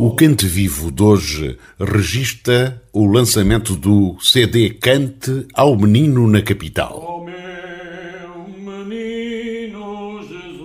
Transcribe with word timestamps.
O 0.00 0.12
Cante 0.12 0.46
Vivo 0.46 0.92
de 0.92 1.02
hoje 1.02 1.58
registra 1.76 2.80
o 2.92 3.04
lançamento 3.04 3.74
do 3.74 4.16
CD 4.20 4.70
Cante 4.70 5.44
ao 5.52 5.76
Menino 5.76 6.28
na 6.28 6.40
Capital. 6.40 7.02
Oh, 7.04 7.24
meu 7.24 8.46
menino 8.64 10.22
Jesus, 10.22 10.62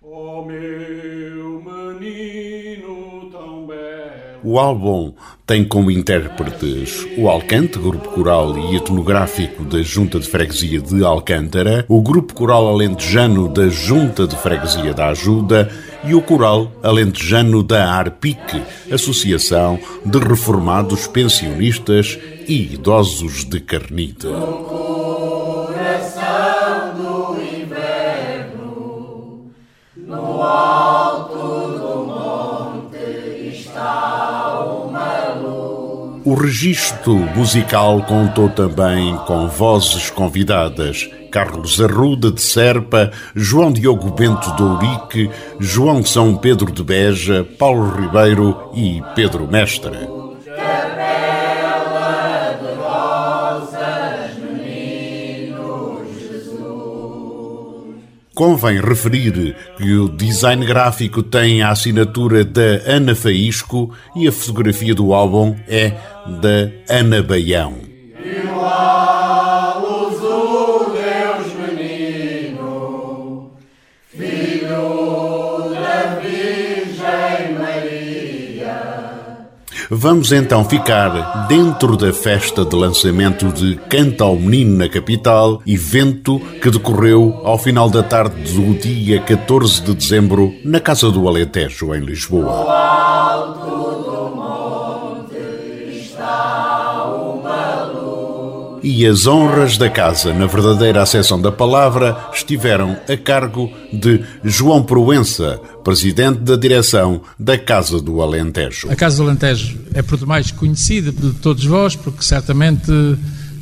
oh, 0.00 0.44
meu 0.44 1.60
menino 1.60 3.28
tão 3.32 3.66
belo. 3.66 4.40
O 4.44 4.56
álbum 4.56 5.12
tem 5.44 5.64
como 5.64 5.90
intérpretes 5.90 7.04
o 7.16 7.28
Alcante, 7.28 7.80
grupo 7.80 8.10
coral 8.10 8.56
e 8.56 8.76
etnográfico 8.76 9.64
da 9.64 9.82
Junta 9.82 10.20
de 10.20 10.28
Freguesia 10.28 10.80
de 10.80 11.04
Alcântara, 11.04 11.84
o 11.88 12.00
grupo 12.00 12.32
coral 12.32 12.68
alentejano 12.68 13.48
da 13.48 13.68
Junta 13.68 14.24
de 14.24 14.36
Freguesia 14.36 14.94
da 14.94 15.08
Ajuda 15.08 15.68
e 16.04 16.14
o 16.14 16.22
coral 16.22 16.72
alentejano 16.82 17.62
da 17.62 17.90
ARPIC, 17.90 18.62
Associação 18.92 19.78
de 20.04 20.18
Reformados 20.18 21.06
Pensionistas 21.06 22.18
e 22.46 22.74
Idosos 22.74 23.44
de 23.44 23.60
Carnita. 23.60 24.28
O 36.24 36.34
registro 36.34 37.14
musical 37.14 38.02
contou 38.02 38.50
também 38.50 39.16
com 39.26 39.48
vozes 39.48 40.10
convidadas. 40.10 41.08
Carlos 41.30 41.80
Arruda 41.80 42.30
de 42.30 42.40
Serpa, 42.40 43.10
João 43.34 43.72
Diogo 43.72 44.10
Bento 44.10 44.54
de 44.56 44.62
Ourique, 44.62 45.30
João 45.60 46.04
São 46.04 46.36
Pedro 46.36 46.72
de 46.72 46.82
Beja, 46.82 47.46
Paulo 47.58 47.90
Ribeiro 47.90 48.70
e 48.74 49.02
Pedro 49.14 49.46
Mestre. 49.46 50.18
Convém 58.38 58.80
referir 58.80 59.56
que 59.76 59.94
o 59.96 60.08
design 60.08 60.64
gráfico 60.64 61.24
tem 61.24 61.60
a 61.60 61.70
assinatura 61.70 62.44
da 62.44 62.80
Ana 62.86 63.12
Faísco 63.12 63.92
e 64.14 64.28
a 64.28 64.32
fotografia 64.32 64.94
do 64.94 65.12
álbum 65.12 65.56
é 65.66 65.90
da 66.40 66.70
Ana 66.88 67.20
Baião. 67.20 67.74
Vamos 79.90 80.32
então 80.32 80.62
ficar 80.66 81.46
dentro 81.48 81.96
da 81.96 82.12
festa 82.12 82.62
de 82.62 82.76
lançamento 82.76 83.50
de 83.50 83.74
Canta 83.88 84.22
ao 84.24 84.36
Menino 84.36 84.76
na 84.76 84.88
capital, 84.88 85.62
evento 85.66 86.38
que 86.60 86.70
decorreu 86.70 87.40
ao 87.42 87.56
final 87.56 87.88
da 87.88 88.02
tarde 88.02 88.52
do 88.52 88.74
dia 88.74 89.18
14 89.18 89.80
de 89.80 89.94
dezembro 89.94 90.54
na 90.62 90.78
Casa 90.78 91.10
do 91.10 91.26
Alentejo, 91.26 91.94
em 91.94 92.00
Lisboa. 92.00 93.07
E 98.90 99.06
as 99.06 99.26
honras 99.26 99.76
da 99.76 99.90
casa, 99.90 100.32
na 100.32 100.46
verdadeira 100.46 101.02
acessão 101.02 101.38
da 101.38 101.52
palavra, 101.52 102.30
estiveram 102.32 102.96
a 103.06 103.18
cargo 103.18 103.70
de 103.92 104.24
João 104.42 104.82
Proença, 104.82 105.60
presidente 105.84 106.38
da 106.38 106.56
direção 106.56 107.20
da 107.38 107.58
Casa 107.58 108.00
do 108.00 108.22
Alentejo. 108.22 108.90
A 108.90 108.96
Casa 108.96 109.18
do 109.18 109.24
Alentejo 109.24 109.78
é 109.92 110.00
por 110.00 110.16
demais 110.16 110.50
conhecida 110.50 111.12
de 111.12 111.34
todos 111.34 111.66
vós, 111.66 111.96
porque 111.96 112.24
certamente 112.24 112.90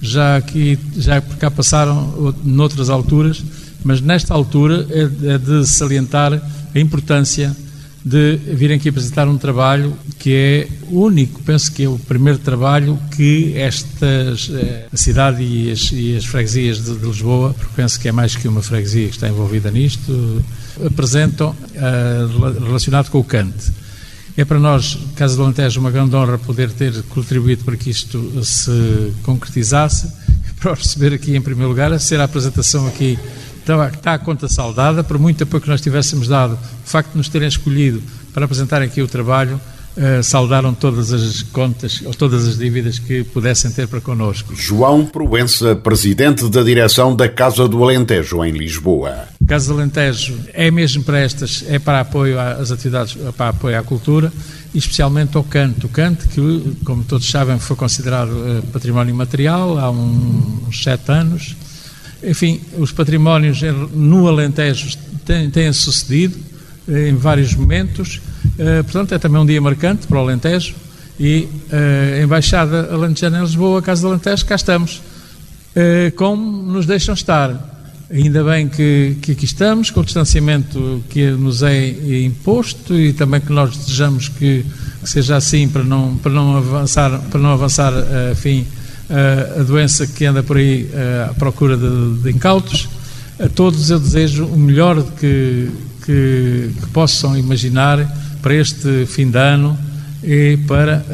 já 0.01 0.37
aqui, 0.37 0.79
já 0.97 1.21
por 1.21 1.37
cá 1.39 1.51
passaram 1.51 2.33
noutras 2.45 2.89
alturas, 2.89 3.43
mas 3.83 4.01
nesta 4.01 4.33
altura 4.33 4.87
é, 4.91 5.35
é 5.35 5.39
de 5.39 5.67
salientar 5.67 6.41
a 6.73 6.79
importância 6.79 7.51
de 8.07 8.37
virem 8.37 8.77
aqui 8.77 8.89
apresentar 8.89 9.27
um 9.27 9.37
trabalho 9.37 9.93
que 10.17 10.33
é 10.33 10.69
único, 10.93 11.43
penso 11.43 11.73
que 11.73 11.83
é 11.83 11.89
o 11.89 11.99
primeiro 11.99 12.39
trabalho 12.39 12.97
que 13.17 13.53
estas, 13.57 14.49
eh, 14.49 14.87
a 14.93 14.97
cidade 14.97 15.43
e 15.43 15.73
as, 15.73 15.91
e 15.91 16.17
as 16.17 16.25
freguesias 16.25 16.85
de, 16.85 16.95
de, 16.97 17.05
Lisboa, 17.05 17.53
porque 17.53 17.73
penso 17.75 17.99
que 17.99 18.07
é 18.07 18.13
mais 18.13 18.37
que 18.37 18.47
uma 18.47 18.63
freguesia 18.63 19.09
que 19.09 19.17
está 19.17 19.29
envolvida 19.29 19.73
nisto, 19.73 20.41
apresentam 20.87 21.51
uh, 21.51 22.65
relacionado 22.65 23.11
com 23.11 23.19
o 23.19 23.25
cante. 23.25 23.73
É 24.37 24.45
para 24.45 24.61
nós, 24.61 24.97
Casa 25.17 25.35
do 25.35 25.43
Alentejo, 25.43 25.81
uma 25.81 25.91
grande 25.91 26.15
honra 26.15 26.39
poder 26.39 26.71
ter 26.71 27.03
contribuído 27.05 27.65
para 27.65 27.77
que 27.77 27.91
isto 27.91 28.45
se 28.45 29.13
concretizasse, 29.25 30.13
para 30.61 30.75
receber 30.75 31.13
aqui 31.13 31.35
em 31.35 31.41
primeiro 31.41 31.71
lugar, 31.71 31.93
a 31.93 31.99
ser 31.99 32.21
a 32.21 32.25
apresentação 32.25 32.87
aqui 32.87 33.19
está, 33.67 33.89
está 33.89 34.15
a 34.15 34.19
conta 34.19 34.49
saldada, 34.49 35.03
por 35.03 35.19
muito 35.19 35.43
apoio 35.43 35.61
que 35.61 35.69
nós 35.69 35.81
tivéssemos 35.81 36.29
dado, 36.29 36.55
o 36.55 36.89
facto 36.89 37.11
de 37.11 37.19
nos 37.19 37.29
terem 37.29 37.49
escolhido 37.49 38.03
para 38.33 38.45
apresentar 38.45 38.81
aqui 38.81 39.03
o 39.03 39.09
trabalho, 39.09 39.61
Uh, 39.97 40.23
saldaram 40.23 40.75
todas 40.75 41.11
as 41.11 41.41
contas 41.41 42.03
ou 42.05 42.13
todas 42.13 42.47
as 42.47 42.59
dívidas 42.59 42.99
que 42.99 43.25
pudessem 43.25 43.71
ter 43.71 43.89
para 43.89 43.99
connosco. 43.99 44.55
João 44.55 45.07
Proença, 45.07 45.75
presidente 45.75 46.51
da 46.51 46.63
direção 46.63 47.17
da 47.17 47.31
Casa 47.31 47.67
do 47.67 47.83
Alentejo, 47.83 48.45
em 48.45 48.53
Lisboa. 48.53 49.27
Casa 49.49 49.73
do 49.73 49.81
Alentejo 49.81 50.39
é 50.53 50.71
mesmo 50.71 51.03
para 51.03 51.21
estas, 51.21 51.65
é 51.67 51.79
para 51.79 52.01
apoio 52.01 52.39
às 52.39 52.71
atividades, 52.71 53.17
para 53.39 53.49
apoio 53.49 53.79
à 53.79 53.83
cultura 53.83 54.31
especialmente 54.75 55.35
ao 55.35 55.45
canto. 55.45 55.87
O 55.87 55.89
canto, 55.89 56.29
que, 56.29 56.77
como 56.85 57.03
todos 57.03 57.31
sabem, 57.31 57.59
foi 57.59 57.75
considerado 57.75 58.33
uh, 58.33 58.63
património 58.71 59.15
material 59.15 59.79
há 59.79 59.91
uns 59.91 60.83
sete 60.83 61.11
anos 61.11 61.57
enfim, 62.23 62.61
os 62.79 62.93
patrimónios 62.93 63.61
no 63.95 64.27
Alentejo 64.27 64.97
têm, 65.25 65.51
têm 65.51 65.73
sucedido 65.73 66.37
eh, 66.89 67.09
em 67.09 67.17
vários 67.17 67.55
momentos, 67.55 68.21
eh, 68.59 68.83
portanto 68.83 69.13
é 69.13 69.19
também 69.19 69.41
um 69.41 69.47
dia 69.47 69.61
marcante 69.61 70.07
para 70.07 70.19
o 70.19 70.21
Alentejo 70.21 70.75
e 71.19 71.49
eh, 71.71 72.19
a 72.21 72.25
Embaixada 72.25 72.93
Alentejana 72.93 73.39
em 73.39 73.43
Lisboa, 73.43 73.81
a 73.81 73.83
Casa 73.83 74.03
do 74.03 74.09
Alentejo, 74.09 74.47
cá 74.47 74.55
estamos, 74.55 75.03
como 76.17 76.63
nos 76.73 76.87
deixam 76.87 77.13
estar. 77.13 77.75
Ainda 78.11 78.43
bem 78.45 78.67
que, 78.67 79.19
que 79.21 79.33
aqui 79.33 79.45
estamos, 79.45 79.91
com 79.91 80.01
o 80.01 80.05
distanciamento 80.05 81.05
que 81.11 81.29
nos 81.33 81.63
é 81.63 82.23
imposto 82.25 82.95
e 82.95 83.13
também 83.13 83.43
que 83.43 83.53
nós 83.53 83.77
desejamos 83.77 84.29
que, 84.29 84.65
seja 85.05 85.37
assim 85.37 85.69
para 85.69 85.85
não, 85.85 86.17
para 86.17 86.33
não 86.33 86.57
avançar, 86.57 87.21
para 87.31 87.39
não 87.39 87.51
avançar, 87.51 87.93
enfim, 88.33 88.67
a 89.09 89.63
doença 89.63 90.07
que 90.07 90.25
anda 90.25 90.43
por 90.43 90.57
aí 90.57 90.89
à 91.29 91.35
procura 91.35 91.77
de, 91.77 92.23
de 92.23 92.31
incautos. 92.31 92.89
A 93.39 93.49
todos 93.49 93.91
eu 93.91 94.01
desejo 94.01 94.47
o 94.47 94.57
melhor 94.57 95.03
que, 95.19 95.71
que, 96.05 96.71
que 96.81 96.87
possam 96.93 97.37
imaginar 97.37 97.99
para 98.41 98.55
este 98.55 99.07
fim 99.07 99.31
de 99.31 99.39
ano 99.39 99.79
e 100.23 100.59
para 100.67 101.05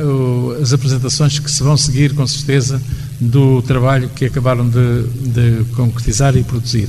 as 0.60 0.72
apresentações 0.72 1.38
que 1.38 1.50
se 1.50 1.62
vão 1.62 1.76
seguir, 1.76 2.14
com 2.14 2.26
certeza, 2.26 2.80
do 3.20 3.60
trabalho 3.62 4.08
que 4.14 4.24
acabaram 4.24 4.68
de, 4.68 5.02
de 5.04 5.64
concretizar 5.74 6.36
e 6.36 6.42
produzir. 6.42 6.88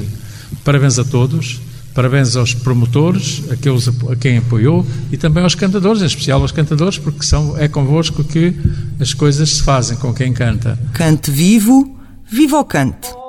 Parabéns 0.64 1.00
a 1.00 1.04
todos. 1.04 1.60
Parabéns 1.94 2.36
aos 2.36 2.54
promotores, 2.54 3.44
a, 3.52 3.56
que 3.56 3.70
os, 3.70 3.88
a 3.88 4.16
quem 4.16 4.38
apoiou 4.38 4.86
e 5.12 5.18
também 5.18 5.44
aos 5.44 5.56
cantadores, 5.56 6.02
em 6.02 6.06
especial 6.06 6.42
aos 6.42 6.52
cantadores, 6.52 6.98
porque 6.98 7.24
são, 7.24 7.58
é 7.58 7.68
convosco 7.68 8.24
que 8.24 8.56
as 9.00 9.14
coisas 9.14 9.50
se 9.50 9.64
fazem 9.64 9.98
com 9.98 10.14
quem 10.14 10.34
canta. 10.34 10.78
Cante 10.94 11.30
vivo, 11.30 11.96
viva 12.26 12.60
o 12.60 12.66
cante. 12.66 13.23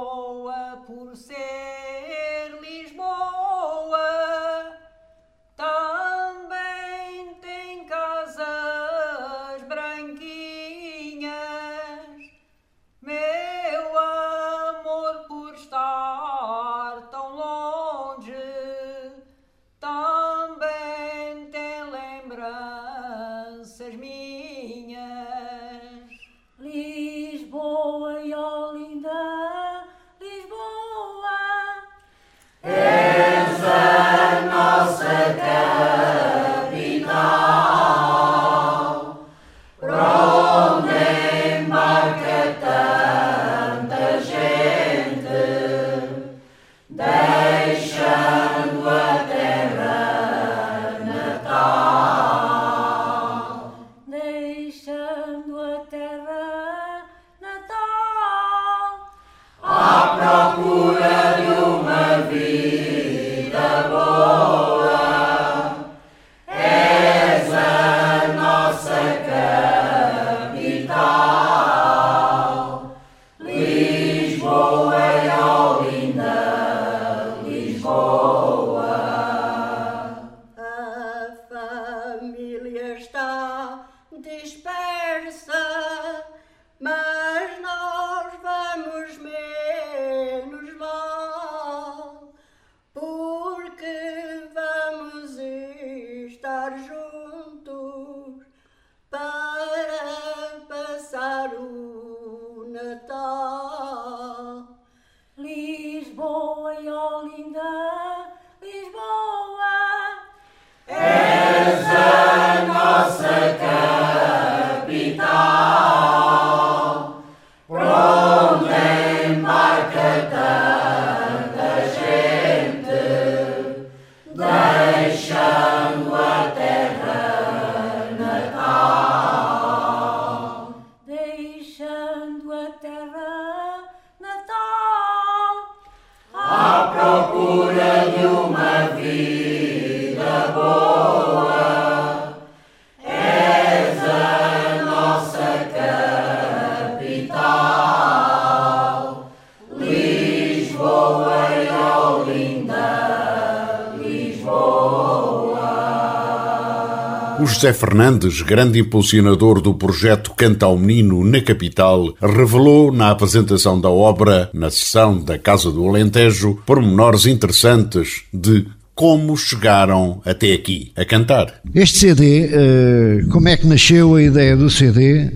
O 157.44 157.46
José 157.46 157.75
Fernandes, 157.75 158.41
grande 158.41 158.79
impulsionador 158.79 159.61
do 159.61 159.75
projeto 159.75 160.32
Canta 160.35 160.64
ao 160.64 160.79
Menino 160.79 161.23
na 161.23 161.43
capital, 161.43 162.14
revelou 162.19 162.91
na 162.91 163.11
apresentação 163.11 163.79
da 163.79 163.91
obra, 163.91 164.49
na 164.55 164.70
sessão 164.70 165.23
da 165.23 165.38
Casa 165.38 165.70
do 165.70 165.87
Alentejo, 165.87 166.58
pormenores 166.64 167.26
interessantes 167.26 168.23
de 168.32 168.67
como 168.94 169.37
chegaram 169.37 170.23
até 170.25 170.52
aqui 170.52 170.93
a 170.96 171.05
cantar. 171.05 171.61
Este 171.75 171.99
CD, 171.99 172.49
eh, 172.52 173.25
como 173.31 173.49
é 173.49 173.56
que 173.56 173.67
nasceu 173.67 174.14
a 174.14 174.23
ideia 174.23 174.56
do 174.56 174.70
CD 174.70 175.31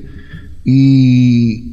e, 0.64 1.72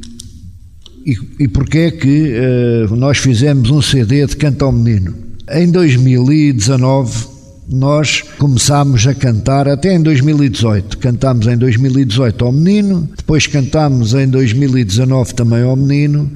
e, 1.06 1.16
e 1.40 1.48
porque 1.48 1.78
é 1.78 1.90
que 1.90 2.32
eh, 2.34 2.86
nós 2.90 3.18
fizemos 3.18 3.70
um 3.70 3.80
CD 3.80 4.26
de 4.26 4.36
Canta 4.36 4.64
ao 4.64 4.72
Menino? 4.72 5.14
Em 5.48 5.70
2019 5.70 7.36
nós 7.68 8.22
começámos 8.38 9.06
a 9.06 9.14
cantar, 9.14 9.68
até 9.68 9.94
em 9.94 10.00
2018, 10.00 10.98
cantámos 10.98 11.46
em 11.46 11.56
2018 11.56 12.44
ao 12.44 12.52
menino, 12.52 13.08
depois 13.16 13.46
cantámos 13.46 14.14
em 14.14 14.28
2019 14.28 15.34
também 15.34 15.62
ao 15.62 15.74
menino 15.74 16.30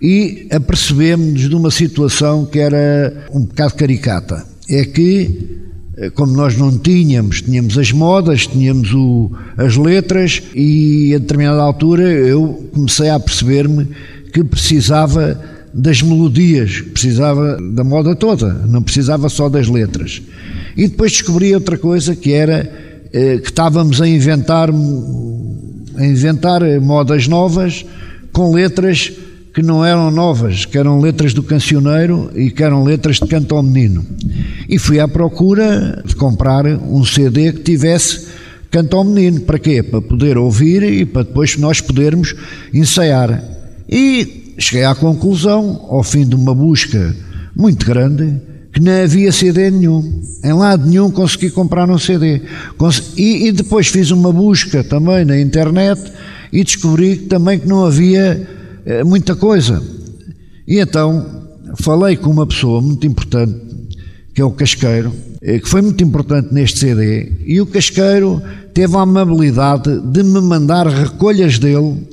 e 0.00 0.46
apercebemos 0.50 1.48
de 1.48 1.54
uma 1.54 1.70
situação 1.70 2.46
que 2.46 2.58
era 2.60 3.26
um 3.32 3.40
bocado 3.40 3.74
caricata. 3.74 4.55
É 4.68 4.84
que, 4.84 5.58
eh, 5.96 6.10
como 6.10 6.32
nós 6.32 6.56
não 6.56 6.76
tínhamos, 6.78 7.42
tínhamos 7.42 7.78
as 7.78 7.92
modas, 7.92 8.46
tínhamos 8.46 8.92
o, 8.92 9.30
as 9.56 9.76
letras 9.76 10.42
e 10.54 11.14
a 11.14 11.18
determinada 11.18 11.62
altura 11.62 12.02
eu 12.02 12.68
comecei 12.72 13.08
a 13.08 13.20
perceber-me 13.20 13.88
que 14.32 14.42
precisava 14.44 15.40
das 15.72 16.02
melodias, 16.02 16.80
precisava 16.80 17.58
da 17.60 17.84
moda 17.84 18.14
toda, 18.16 18.52
não 18.66 18.82
precisava 18.82 19.28
só 19.28 19.48
das 19.48 19.68
letras. 19.68 20.22
E 20.76 20.88
depois 20.88 21.12
descobri 21.12 21.54
outra 21.54 21.78
coisa 21.78 22.16
que 22.16 22.32
era 22.32 22.70
eh, 23.12 23.38
que 23.38 23.48
estávamos 23.48 24.00
a 24.00 24.08
inventar, 24.08 24.70
a 24.70 26.06
inventar 26.06 26.62
modas 26.80 27.28
novas 27.28 27.84
com 28.32 28.52
letras 28.52 29.12
que 29.56 29.62
não 29.62 29.82
eram 29.82 30.10
novas, 30.10 30.66
que 30.66 30.76
eram 30.76 31.00
letras 31.00 31.32
do 31.32 31.42
cancioneiro 31.42 32.30
e 32.34 32.50
que 32.50 32.62
eram 32.62 32.84
letras 32.84 33.16
de 33.16 33.26
canto 33.26 33.56
ao 33.56 33.62
menino. 33.62 34.04
E 34.68 34.78
fui 34.78 35.00
à 35.00 35.08
procura 35.08 36.02
de 36.04 36.14
comprar 36.14 36.66
um 36.66 37.02
CD 37.06 37.54
que 37.54 37.62
tivesse 37.62 38.26
canto 38.70 38.94
ao 38.94 39.02
menino. 39.02 39.40
Para 39.40 39.58
quê? 39.58 39.82
Para 39.82 40.02
poder 40.02 40.36
ouvir 40.36 40.82
e 40.82 41.06
para 41.06 41.22
depois 41.22 41.56
nós 41.56 41.80
podermos 41.80 42.34
ensaiar. 42.74 43.42
E 43.88 44.52
cheguei 44.58 44.84
à 44.84 44.94
conclusão, 44.94 45.86
ao 45.88 46.02
fim 46.02 46.26
de 46.28 46.34
uma 46.34 46.54
busca 46.54 47.16
muito 47.56 47.86
grande, 47.86 48.38
que 48.74 48.80
não 48.82 48.92
havia 49.04 49.32
CD 49.32 49.70
nenhum. 49.70 50.20
Em 50.44 50.52
lado 50.52 50.86
nenhum 50.86 51.10
consegui 51.10 51.48
comprar 51.48 51.88
um 51.88 51.98
CD. 51.98 52.42
E, 53.16 53.46
e 53.46 53.52
depois 53.52 53.86
fiz 53.86 54.10
uma 54.10 54.30
busca 54.30 54.84
também 54.84 55.24
na 55.24 55.40
internet 55.40 56.12
e 56.52 56.62
descobri 56.62 57.16
também 57.16 57.58
que 57.58 57.66
não 57.66 57.86
havia 57.86 58.54
eh, 58.86 59.02
muita 59.02 59.34
coisa. 59.34 59.82
E 60.66 60.78
então 60.78 61.44
falei 61.74 62.16
com 62.16 62.30
uma 62.30 62.46
pessoa 62.46 62.80
muito 62.80 63.06
importante, 63.06 63.60
que 64.32 64.40
é 64.40 64.44
o 64.44 64.52
Casqueiro, 64.52 65.12
eh, 65.42 65.58
que 65.58 65.68
foi 65.68 65.82
muito 65.82 66.02
importante 66.04 66.54
neste 66.54 66.78
CD, 66.78 67.32
e 67.44 67.60
o 67.60 67.66
Casqueiro 67.66 68.40
teve 68.72 68.96
a 68.96 69.00
amabilidade 69.00 70.00
de 70.00 70.22
me 70.22 70.40
mandar 70.40 70.86
recolhas 70.86 71.58
dele 71.58 72.06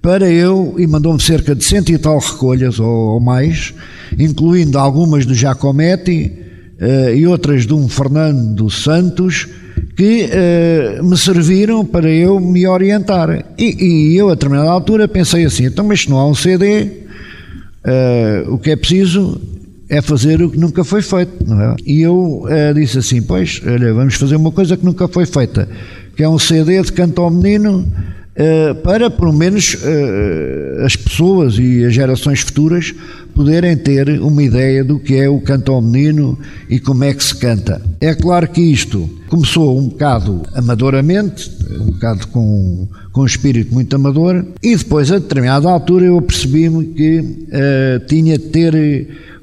para 0.00 0.30
eu, 0.30 0.74
e 0.78 0.86
mandou-me 0.86 1.20
cerca 1.20 1.54
de 1.54 1.64
cento 1.64 1.90
e 1.90 1.98
tal 1.98 2.18
recolhas 2.18 2.80
ou, 2.80 3.14
ou 3.14 3.20
mais, 3.20 3.74
incluindo 4.18 4.78
algumas 4.78 5.24
do 5.24 5.34
Giacometti 5.34 6.32
uh, 6.80 7.14
e 7.14 7.26
outras 7.26 7.66
de 7.66 7.72
um 7.72 7.88
Fernando 7.88 8.68
Santos, 8.68 9.48
que 9.96 10.28
uh, 10.28 11.04
me 11.04 11.16
serviram 11.16 11.84
para 11.84 12.08
eu 12.10 12.40
me 12.40 12.66
orientar. 12.66 13.44
E, 13.58 14.12
e, 14.12 14.16
eu, 14.16 14.28
a 14.30 14.34
determinada 14.34 14.70
altura, 14.70 15.06
pensei 15.06 15.44
assim: 15.44 15.66
então, 15.66 15.84
mas 15.84 16.02
se 16.02 16.10
não 16.10 16.18
há 16.18 16.26
um 16.26 16.34
CD, 16.34 16.84
uh, 16.84 18.52
o 18.54 18.58
que 18.58 18.70
é 18.70 18.76
preciso 18.76 19.40
é 19.88 20.00
fazer 20.00 20.42
o 20.42 20.50
que 20.50 20.58
nunca 20.58 20.84
foi 20.84 21.02
feito, 21.02 21.32
é? 21.52 21.76
E 21.84 22.00
eu 22.00 22.44
disse 22.74 22.98
assim: 22.98 23.20
pois, 23.22 23.60
olha, 23.66 23.92
vamos 23.92 24.14
fazer 24.14 24.36
uma 24.36 24.50
coisa 24.50 24.76
que 24.76 24.84
nunca 24.84 25.06
foi 25.06 25.26
feita, 25.26 25.68
que 26.16 26.22
é 26.22 26.28
um 26.28 26.38
CD 26.38 26.80
de 26.80 26.92
canto 26.92 27.20
ao 27.20 27.30
menino 27.30 27.86
eh, 28.34 28.72
para 28.82 29.10
pelo 29.10 29.32
menos 29.32 29.74
uh, 29.74 30.84
as 30.86 30.96
pessoas 30.96 31.58
e 31.58 31.84
as 31.84 31.92
gerações 31.92 32.40
futuras 32.40 32.94
poderem 33.34 33.76
ter 33.76 34.20
uma 34.20 34.42
ideia 34.42 34.84
do 34.84 34.98
que 34.98 35.14
é 35.14 35.28
o 35.28 35.40
canto 35.40 35.72
ao 35.72 35.80
menino 35.80 36.38
e 36.68 36.78
como 36.78 37.04
é 37.04 37.14
que 37.14 37.24
se 37.24 37.34
canta. 37.34 37.80
É 38.00 38.14
claro 38.14 38.48
que 38.48 38.60
isto 38.60 39.08
começou 39.28 39.78
um 39.78 39.88
bocado 39.88 40.42
amadoramente, 40.54 41.50
um 41.80 41.92
bocado 41.92 42.26
com, 42.28 42.88
com 43.10 43.22
um 43.22 43.26
espírito 43.26 43.72
muito 43.72 43.94
amador, 43.96 44.44
e 44.62 44.76
depois, 44.76 45.10
a 45.10 45.18
determinada 45.18 45.70
altura, 45.70 46.06
eu 46.06 46.20
percebi-me 46.20 46.86
que 46.88 47.20
uh, 47.20 48.06
tinha 48.06 48.36
de 48.36 48.44
ter 48.44 48.74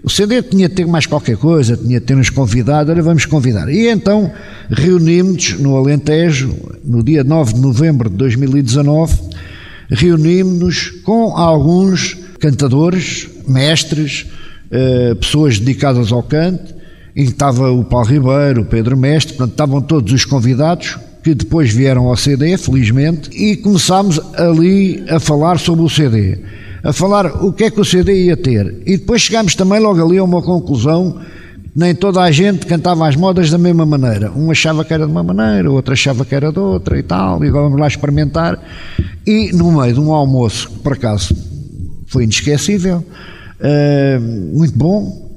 o 0.04 0.10
CD 0.10 0.42
tinha 0.42 0.70
de 0.70 0.76
ter 0.76 0.88
mais 0.88 1.06
qualquer 1.06 1.36
coisa, 1.36 1.76
tinha 1.76 2.00
de 2.00 2.06
ter 2.06 2.16
nos 2.16 2.30
convidado, 2.30 2.92
olha, 2.92 3.04
vamos 3.04 3.26
convidar. 3.26 3.70
E 3.70 3.90
então 3.90 4.32
reunimos-nos 4.70 5.60
no 5.60 5.76
Alentejo, 5.76 6.56
no 6.84 7.04
dia 7.04 7.24
9 7.24 7.54
de 7.54 7.60
novembro 7.60 8.10
de 8.10 8.16
2019, 8.16 9.14
reunimos-nos 9.90 10.92
com 11.04 11.36
alguns 11.36 12.18
cantadores, 12.40 13.28
mestres, 13.50 14.28
eh, 14.72 15.16
pessoas 15.16 15.60
dedicadas 15.60 16.12
ao 16.12 16.24
canto, 16.24 16.74
em 17.16 17.26
que 17.26 17.32
estava 17.32 17.72
o 17.72 17.84
Paulo 17.84 18.08
Ribeiro, 18.08 18.62
o 18.62 18.66
Pedro 18.66 18.96
Mestre, 18.96 19.34
portanto 19.34 19.52
estavam 19.52 19.82
todos 19.82 20.14
os 20.14 20.26
convidados, 20.26 20.98
que 21.24 21.34
depois 21.34 21.72
vieram 21.72 22.08
ao 22.08 22.16
CD, 22.16 22.58
felizmente, 22.58 23.30
e 23.32 23.58
começámos 23.58 24.20
ali 24.36 25.04
a 25.10 25.20
falar 25.20 25.60
sobre 25.60 25.84
o 25.84 25.90
CD 25.90 26.38
a 26.84 26.94
falar 26.94 27.44
o 27.44 27.52
que 27.52 27.66
é 27.66 27.70
que 27.70 27.82
o 27.82 27.84
CD 27.86 28.26
ia 28.26 28.38
ter. 28.38 28.82
E 28.86 28.98
depois 28.98 29.22
chegámos 29.22 29.56
também 29.56 29.80
logo 29.80 30.02
ali 30.02 30.18
a 30.18 30.24
uma 30.24 30.42
conclusão 30.42 31.20
nem 31.76 31.94
toda 31.94 32.22
a 32.22 32.32
gente 32.32 32.66
cantava 32.66 33.08
as 33.08 33.16
modas 33.16 33.50
da 33.50 33.58
mesma 33.58 33.86
maneira. 33.86 34.32
Um 34.32 34.52
achava 34.52 34.84
que 34.84 34.94
era 34.94 35.06
de 35.06 35.12
uma 35.12 35.24
maneira, 35.24 35.72
outro 35.72 35.94
achava 35.94 36.26
que 36.26 36.34
era 36.34 36.52
de 36.52 36.60
outra 36.60 36.98
e 36.98 37.04
tal, 37.04 37.44
e 37.44 37.50
vamos 37.50 37.80
lá 37.80 37.88
experimentar. 37.88 38.60
E 39.26 39.52
no 39.54 39.72
meio 39.72 39.94
de 39.94 40.00
um 40.00 40.12
almoço, 40.12 40.70
que 40.70 40.80
por 40.80 40.94
acaso 40.94 41.36
foi 42.08 42.24
inesquecível, 42.24 43.06
uh, 43.60 44.58
muito 44.58 44.78
bom, 44.78 45.30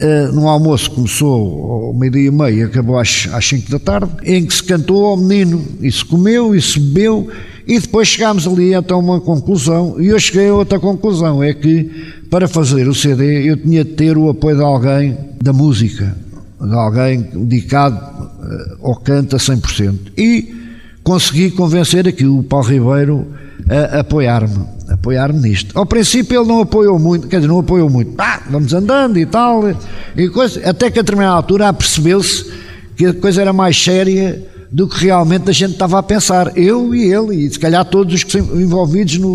uh, 0.00 0.32
num 0.32 0.48
almoço 0.48 0.90
começou 0.90 1.88
ao 1.88 1.94
meio-dia 1.94 2.28
e 2.28 2.30
meio 2.30 2.58
e 2.58 2.62
acabou 2.62 2.98
às, 2.98 3.28
às 3.32 3.46
cinco 3.46 3.70
da 3.70 3.78
tarde, 3.78 4.10
em 4.24 4.44
que 4.44 4.54
se 4.54 4.62
cantou 4.62 5.06
ao 5.06 5.16
menino, 5.16 5.64
e 5.80 5.90
se 5.90 6.04
comeu, 6.04 6.54
e 6.54 6.60
se 6.60 6.78
bebeu, 6.78 7.28
e 7.66 7.78
depois 7.78 8.08
chegámos 8.08 8.46
ali 8.46 8.74
até 8.74 8.94
uma 8.94 9.20
conclusão, 9.20 10.00
e 10.00 10.08
eu 10.08 10.18
cheguei 10.18 10.48
a 10.48 10.54
outra 10.54 10.78
conclusão, 10.78 11.42
é 11.42 11.52
que 11.54 11.90
para 12.30 12.48
fazer 12.48 12.88
o 12.88 12.94
CD 12.94 13.50
eu 13.50 13.56
tinha 13.56 13.84
de 13.84 13.92
ter 13.92 14.16
o 14.16 14.28
apoio 14.28 14.56
de 14.56 14.62
alguém 14.62 15.18
da 15.42 15.52
música, 15.52 16.16
de 16.60 16.74
alguém 16.74 17.22
dedicado 17.22 18.30
ao 18.82 18.96
canto 18.96 19.36
a 19.36 19.38
100%. 19.38 20.12
E 20.16 20.54
consegui 21.02 21.50
convencer 21.50 22.06
aqui 22.06 22.26
o 22.26 22.42
Paulo 22.42 22.68
Ribeiro 22.68 23.26
apoiar-me, 24.00 24.64
apoiar-me 24.88 25.40
nisto. 25.40 25.76
Ao 25.78 25.86
princípio 25.86 26.40
ele 26.40 26.48
não 26.48 26.60
apoiou 26.60 26.98
muito, 26.98 27.28
quer 27.28 27.36
dizer, 27.36 27.48
não 27.48 27.60
apoiou 27.60 27.88
muito. 27.88 28.14
Ah, 28.18 28.40
vamos 28.50 28.72
andando 28.72 29.18
e 29.18 29.26
tal, 29.26 29.62
e 30.16 30.28
coisa, 30.28 30.68
até 30.68 30.90
que 30.90 30.98
a 30.98 31.02
determinada 31.02 31.36
altura 31.36 31.72
percebeu-se 31.72 32.52
que 32.96 33.06
a 33.06 33.14
coisa 33.14 33.40
era 33.40 33.52
mais 33.52 33.80
séria 33.80 34.42
do 34.70 34.86
que 34.86 35.04
realmente 35.04 35.50
a 35.50 35.52
gente 35.52 35.72
estava 35.72 35.98
a 35.98 36.02
pensar, 36.02 36.56
eu 36.56 36.94
e 36.94 37.12
ele, 37.12 37.46
e 37.46 37.50
se 37.50 37.58
calhar 37.58 37.84
todos 37.84 38.14
os 38.14 38.24
que 38.24 38.38
envolvidos 38.38 39.18
no, 39.18 39.32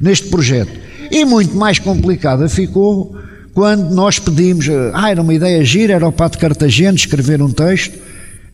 neste 0.00 0.28
projeto. 0.28 0.72
E 1.10 1.24
muito 1.24 1.54
mais 1.54 1.78
complicada 1.78 2.48
ficou 2.48 3.16
quando 3.52 3.94
nós 3.94 4.18
pedimos, 4.18 4.66
ah, 4.92 5.10
era 5.10 5.22
uma 5.22 5.32
ideia 5.32 5.64
gira, 5.64 5.94
era 5.94 6.08
o 6.08 6.12
Padre 6.12 6.38
Cartagena 6.38 6.96
escrever 6.96 7.40
um 7.40 7.50
texto, 7.50 7.98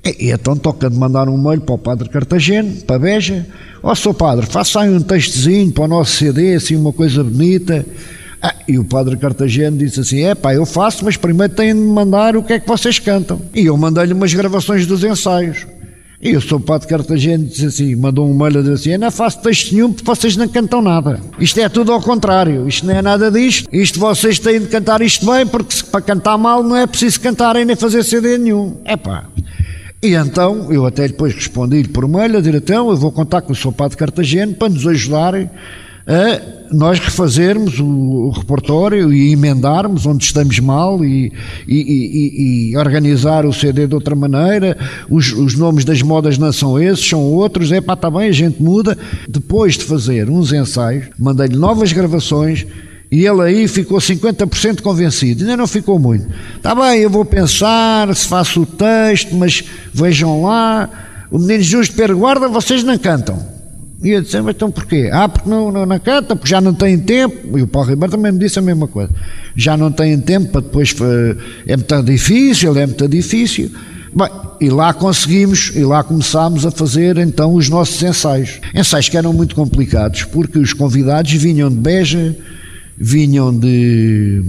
e, 0.05 0.27
e 0.27 0.31
então 0.31 0.57
toca 0.57 0.89
de 0.89 0.97
mandar 0.97 1.29
um 1.29 1.37
mail 1.37 1.61
para 1.61 1.75
o 1.75 1.79
Padre 1.79 2.09
Cartagena, 2.09 2.73
para 2.87 2.99
Beja, 2.99 3.47
ó 3.83 3.93
oh, 3.93 3.95
seu 3.95 4.15
Padre, 4.15 4.47
faça 4.47 4.81
aí 4.81 4.91
um 4.91 5.01
textozinho 5.01 5.73
para 5.73 5.85
o 5.85 5.89
nosso 5.89 6.17
CD, 6.17 6.55
assim 6.55 6.77
uma 6.77 6.93
coisa 6.93 7.23
bonita, 7.23 7.85
ah, 8.43 8.55
e 8.67 8.79
o 8.79 8.85
padre 8.85 9.19
Cartagena 9.19 9.77
disse 9.77 10.01
assim: 10.01 10.23
É 10.23 10.35
pá, 10.35 10.55
eu 10.55 10.65
faço, 10.65 11.05
mas 11.05 11.17
primeiro 11.17 11.53
têm 11.53 11.75
de 11.75 11.81
mandar 11.81 12.37
o 12.37 12.43
que 12.43 12.55
é 12.55 12.59
que 12.59 12.67
vocês 12.67 12.99
cantam. 12.99 13.41
E 13.55 13.67
eu 13.67 13.77
mandei-lhe 13.77 14.15
umas 14.15 14.33
gravações 14.33 14.87
dos 14.87 15.05
ensaios. 15.05 15.67
E 16.23 16.37
o 16.37 16.41
seu 16.41 16.59
padre 16.59 16.87
Cartagena 16.89 17.45
disse 17.45 17.67
assim: 17.67 17.95
mandou 17.97 18.31
um 18.31 18.35
mail 18.35 18.59
a 18.59 18.61
dizer 18.63 18.75
assim: 18.75 18.91
Eu 18.93 18.99
não 18.99 19.11
faço 19.11 19.43
texto 19.43 19.73
nenhum 19.73 19.93
porque 19.93 20.07
vocês 20.07 20.37
não 20.37 20.49
cantam 20.49 20.81
nada. 20.81 21.21
Isto 21.39 21.61
é 21.61 21.69
tudo 21.69 21.93
ao 21.93 22.01
contrário, 22.01 22.67
isto 22.67 22.87
não 22.87 22.95
é 22.95 23.03
nada 23.03 23.31
disto. 23.31 23.69
Isto 23.71 24.01
vocês 24.01 24.39
têm 24.39 24.61
de 24.61 24.69
cantar 24.69 25.03
isto 25.03 25.25
bem, 25.27 25.47
porque 25.47 25.75
para 25.91 26.01
cantar 26.01 26.39
mal 26.39 26.63
não 26.63 26.77
é 26.77 26.87
preciso 26.87 27.21
cantarem 27.21 27.67
nem 27.67 27.77
fazer 27.77 28.03
CD 28.03 28.39
nenhum. 28.39 28.79
É 28.87 28.97
pá. 28.97 29.27
E 30.03 30.15
então 30.15 30.73
eu 30.73 30.87
até 30.87 31.07
depois 31.07 31.35
respondi-lhe 31.35 31.89
por 31.89 32.09
mail 32.09 32.37
a 32.37 32.41
dizer: 32.41 32.55
Então 32.55 32.91
eu 32.91 32.97
vou 32.97 33.13
contar 33.13 33.43
com 33.43 33.53
o 33.53 33.57
seu 33.57 33.71
padre 33.71 33.99
Cartagena 33.99 34.55
para 34.55 34.71
nos 34.71 34.87
ajudarem 34.87 35.51
a 36.07 36.61
nós 36.73 36.99
refazermos 36.99 37.79
o, 37.79 37.85
o 37.85 38.31
repertório 38.31 39.13
e 39.13 39.33
emendarmos 39.33 40.07
onde 40.07 40.25
estamos 40.25 40.59
mal 40.59 41.05
e, 41.05 41.33
e, 41.67 41.77
e, 41.77 42.71
e, 42.71 42.77
organizar 42.77 43.45
o 43.45 43.53
CD 43.53 43.87
de 43.87 43.95
outra 43.95 44.15
maneira. 44.15 44.77
Os, 45.09 45.33
os, 45.33 45.55
nomes 45.57 45.85
das 45.85 46.01
modas 46.01 46.39
não 46.39 46.53
são 46.53 46.81
esses, 46.81 47.07
são 47.07 47.21
outros. 47.21 47.71
É 47.71 47.81
pá, 47.81 47.95
está 47.95 48.11
bem, 48.11 48.29
a 48.29 48.33
gente 48.33 48.63
muda. 48.63 48.97
Depois 49.29 49.77
de 49.77 49.85
fazer 49.85 50.31
uns 50.31 50.53
ensaios, 50.53 51.07
mandei-lhe 51.19 51.57
novas 51.57 51.93
gravações. 51.93 52.67
E 53.11 53.27
ele 53.27 53.43
aí 53.43 53.67
ficou 53.67 53.99
50% 53.99 54.83
convencido, 54.83 55.43
ainda 55.43 55.57
não 55.57 55.67
ficou 55.67 55.99
muito. 55.99 56.27
Está 56.57 56.75
bem, 56.75 57.01
eu 57.01 57.11
vou 57.11 57.25
pensar 57.25 58.15
se 58.15 58.27
faço 58.27 58.63
o 58.63 58.67
texto, 58.67 59.35
mas 59.35 59.65
vejam 59.93 60.43
lá. 60.43 60.89
O 61.31 61.39
menino 61.39 61.63
Justo 61.63 61.95
Perguarda, 61.95 62.49
vocês 62.49 62.85
não 62.85 62.97
cantam. 62.99 63.39
E 64.03 64.11
eu 64.11 64.23
disse, 64.23 64.41
mas 64.41 64.55
então 64.55 64.71
porquê? 64.71 65.11
Ah, 65.13 65.29
porque 65.29 65.49
não, 65.49 65.71
não, 65.71 65.85
não 65.85 65.99
canta, 65.99 66.35
porque 66.35 66.49
já 66.49 66.61
não 66.61 66.73
tem 66.73 66.99
tempo. 66.99 67.59
E 67.59 67.63
o 67.63 67.67
Paulo 67.67 67.91
Ribeiro 67.91 68.13
também 68.13 68.33
me 68.33 68.39
disse 68.39 68.59
a 68.59 68.63
mesma 68.63 68.89
coisa. 68.89 69.11
Já 69.55 69.77
não 69.77 69.93
tem 69.93 70.19
tempo 70.21 70.53
para 70.53 70.63
depois. 70.63 70.95
É 71.67 71.77
muito 71.77 72.03
difícil, 72.05 72.77
é 72.77 72.87
muito 72.87 73.09
difícil. 73.09 73.71
Bem, 74.15 74.29
e 74.61 74.71
lá 74.71 74.93
conseguimos, 74.93 75.73
e 75.75 75.85
lá 75.85 76.03
começámos 76.03 76.65
a 76.65 76.71
fazer 76.71 77.19
então 77.19 77.55
os 77.55 77.69
nossos 77.69 78.03
ensaios. 78.03 78.61
Ensaios 78.75 79.09
que 79.09 79.17
eram 79.17 79.33
muito 79.33 79.55
complicados, 79.55 80.25
porque 80.25 80.59
os 80.59 80.73
convidados 80.73 81.33
vinham 81.33 81.69
de 81.69 81.77
Beja, 81.77 82.37
vinham 83.01 83.57
de 83.57 84.43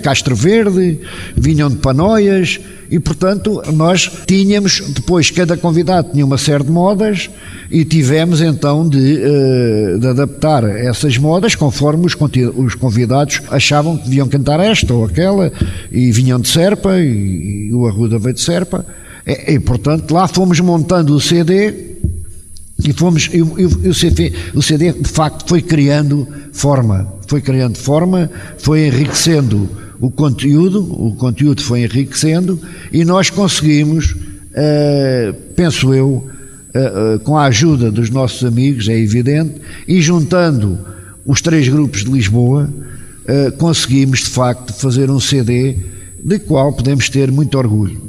Castro 0.00 0.34
Verde, 0.34 0.98
vinham 1.36 1.68
de 1.68 1.76
Panóias 1.76 2.58
e, 2.90 2.98
portanto, 2.98 3.60
nós 3.74 4.10
tínhamos, 4.26 4.80
depois 4.88 5.30
cada 5.30 5.56
convidado 5.56 6.12
tinha 6.12 6.24
uma 6.24 6.38
série 6.38 6.64
de 6.64 6.70
modas 6.70 7.28
e 7.70 7.84
tivemos 7.84 8.40
então 8.40 8.88
de, 8.88 9.18
uh, 9.18 9.98
de 9.98 10.06
adaptar 10.06 10.64
essas 10.64 11.18
modas 11.18 11.54
conforme 11.54 12.06
os, 12.06 12.16
os, 12.56 12.74
convidados 12.74 13.42
achavam 13.50 13.98
que 13.98 14.04
deviam 14.04 14.26
cantar 14.28 14.60
esta 14.60 14.94
ou 14.94 15.04
aquela 15.04 15.52
e 15.92 16.10
vinham 16.10 16.40
de 16.40 16.48
Serpa 16.48 16.98
e, 16.98 17.68
e 17.68 17.74
o 17.74 17.86
Arruda 17.86 18.18
veio 18.18 18.34
de 18.34 18.40
Serpa 18.40 18.86
e, 19.26 19.52
e, 19.54 19.60
portanto, 19.60 20.10
lá 20.12 20.26
fomos 20.26 20.58
montando 20.60 21.14
o 21.14 21.20
CD 21.20 21.88
e 22.84 22.92
fomos, 22.92 23.28
e, 23.32 23.42
o, 23.42 23.94
CD, 23.94 24.32
o 24.54 24.62
CD 24.62 24.92
de 24.92 25.08
facto 25.08 25.48
foi 25.48 25.60
criando 25.60 26.26
forma, 26.52 27.12
foi 27.26 27.40
criando 27.40 27.76
forma, 27.76 28.30
foi 28.58 28.86
enriquecendo 28.86 29.68
o 30.00 30.10
conteúdo, 30.10 30.80
o 30.80 31.14
conteúdo 31.16 31.60
foi 31.60 31.82
enriquecendo 31.82 32.60
e 32.92 33.04
nós 33.04 33.30
conseguimos, 33.30 34.12
uh, 34.12 35.34
penso 35.56 35.92
eu, 35.92 36.08
uh, 36.08 37.16
uh, 37.16 37.20
com 37.20 37.36
a 37.36 37.46
ajuda 37.46 37.90
dos 37.90 38.10
nossos 38.10 38.44
amigos, 38.44 38.88
é 38.88 38.96
evidente, 38.96 39.60
e 39.86 40.00
juntando 40.00 40.78
os 41.26 41.42
três 41.42 41.68
grupos 41.68 42.04
de 42.04 42.10
Lisboa, 42.10 42.72
conseguimos 43.58 44.20
de 44.20 44.30
facto 44.30 44.72
fazer 44.72 45.10
um 45.10 45.20
CD 45.20 45.76
de 46.24 46.38
qual 46.38 46.72
podemos 46.72 47.10
ter 47.10 47.30
muito 47.30 47.58
orgulho. 47.58 48.00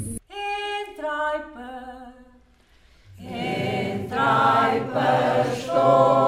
Menino 5.90 6.19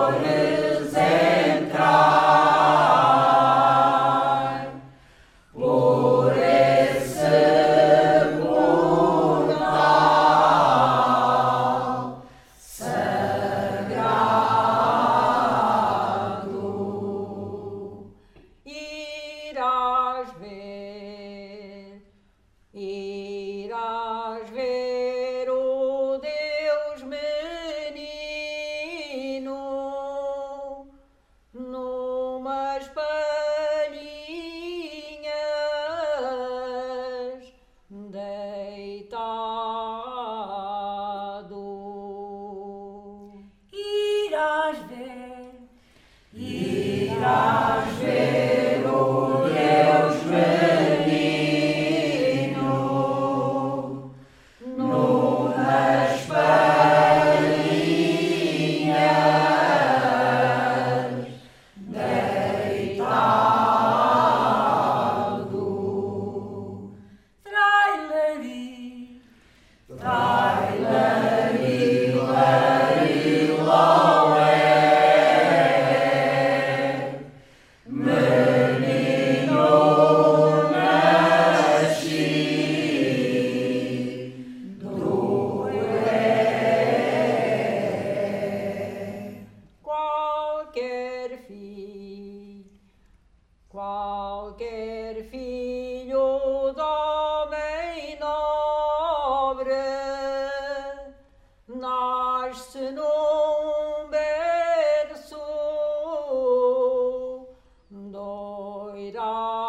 Lord. 109.09 109.60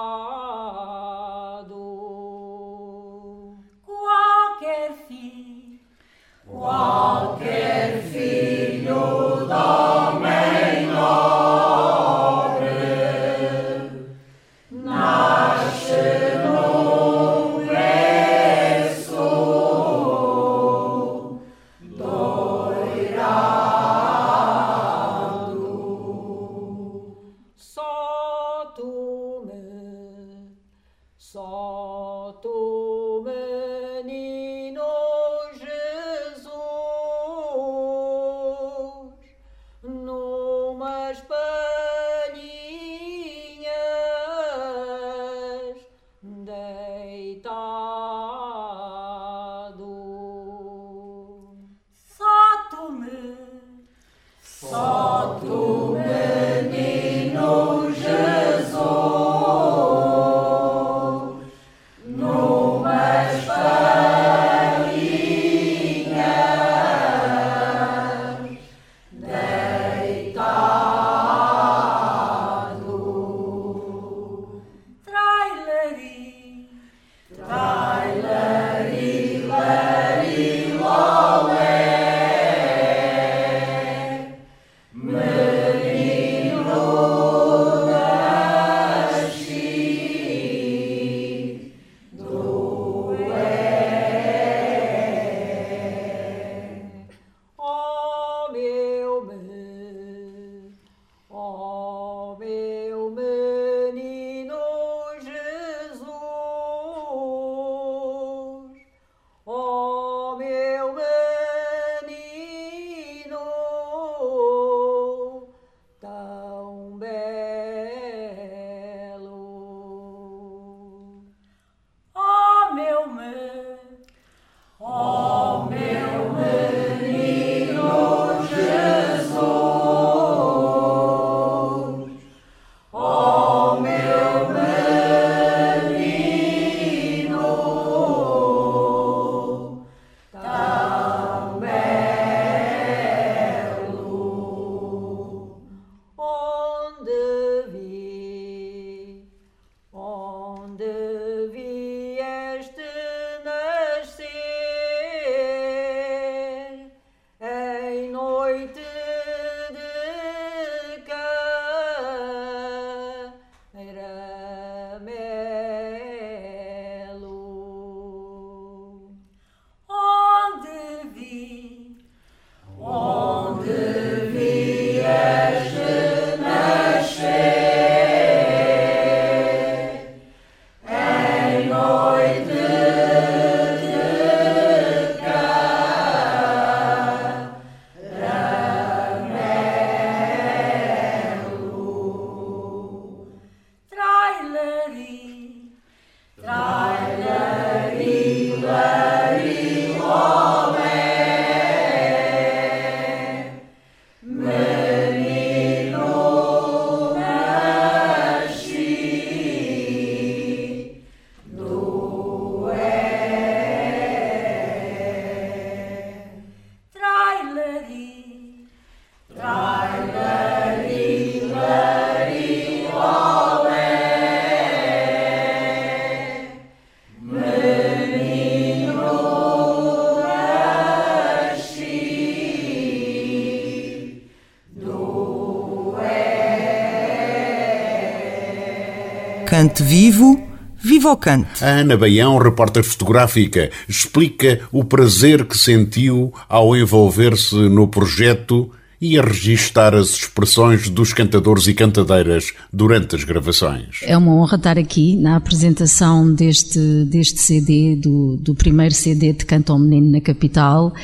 A 241.60 241.66
Ana 241.66 241.96
Baião, 241.96 242.38
repórter 242.38 242.84
fotográfica, 242.84 243.70
explica 243.88 244.60
o 244.70 244.84
prazer 244.84 245.44
que 245.44 245.58
sentiu 245.58 246.32
ao 246.48 246.76
envolver-se 246.76 247.56
no 247.56 247.88
projeto 247.88 248.70
e 249.02 249.18
a 249.18 249.22
registar 249.22 249.96
as 249.96 250.10
expressões 250.10 250.88
dos 250.88 251.12
cantadores 251.12 251.66
e 251.66 251.74
cantadeiras 251.74 252.52
durante 252.72 253.16
as 253.16 253.24
gravações. 253.24 253.98
É 254.02 254.16
uma 254.16 254.32
honra 254.32 254.56
estar 254.56 254.78
aqui 254.78 255.16
na 255.16 255.34
apresentação 255.34 256.32
deste, 256.32 256.78
deste 257.06 257.40
CD, 257.40 257.96
do, 257.96 258.36
do 258.36 258.54
primeiro 258.54 258.94
CD 258.94 259.32
de 259.32 259.44
Canto 259.44 259.72
ao 259.72 259.78
Menino 259.80 260.12
na 260.12 260.20
capital, 260.20 260.94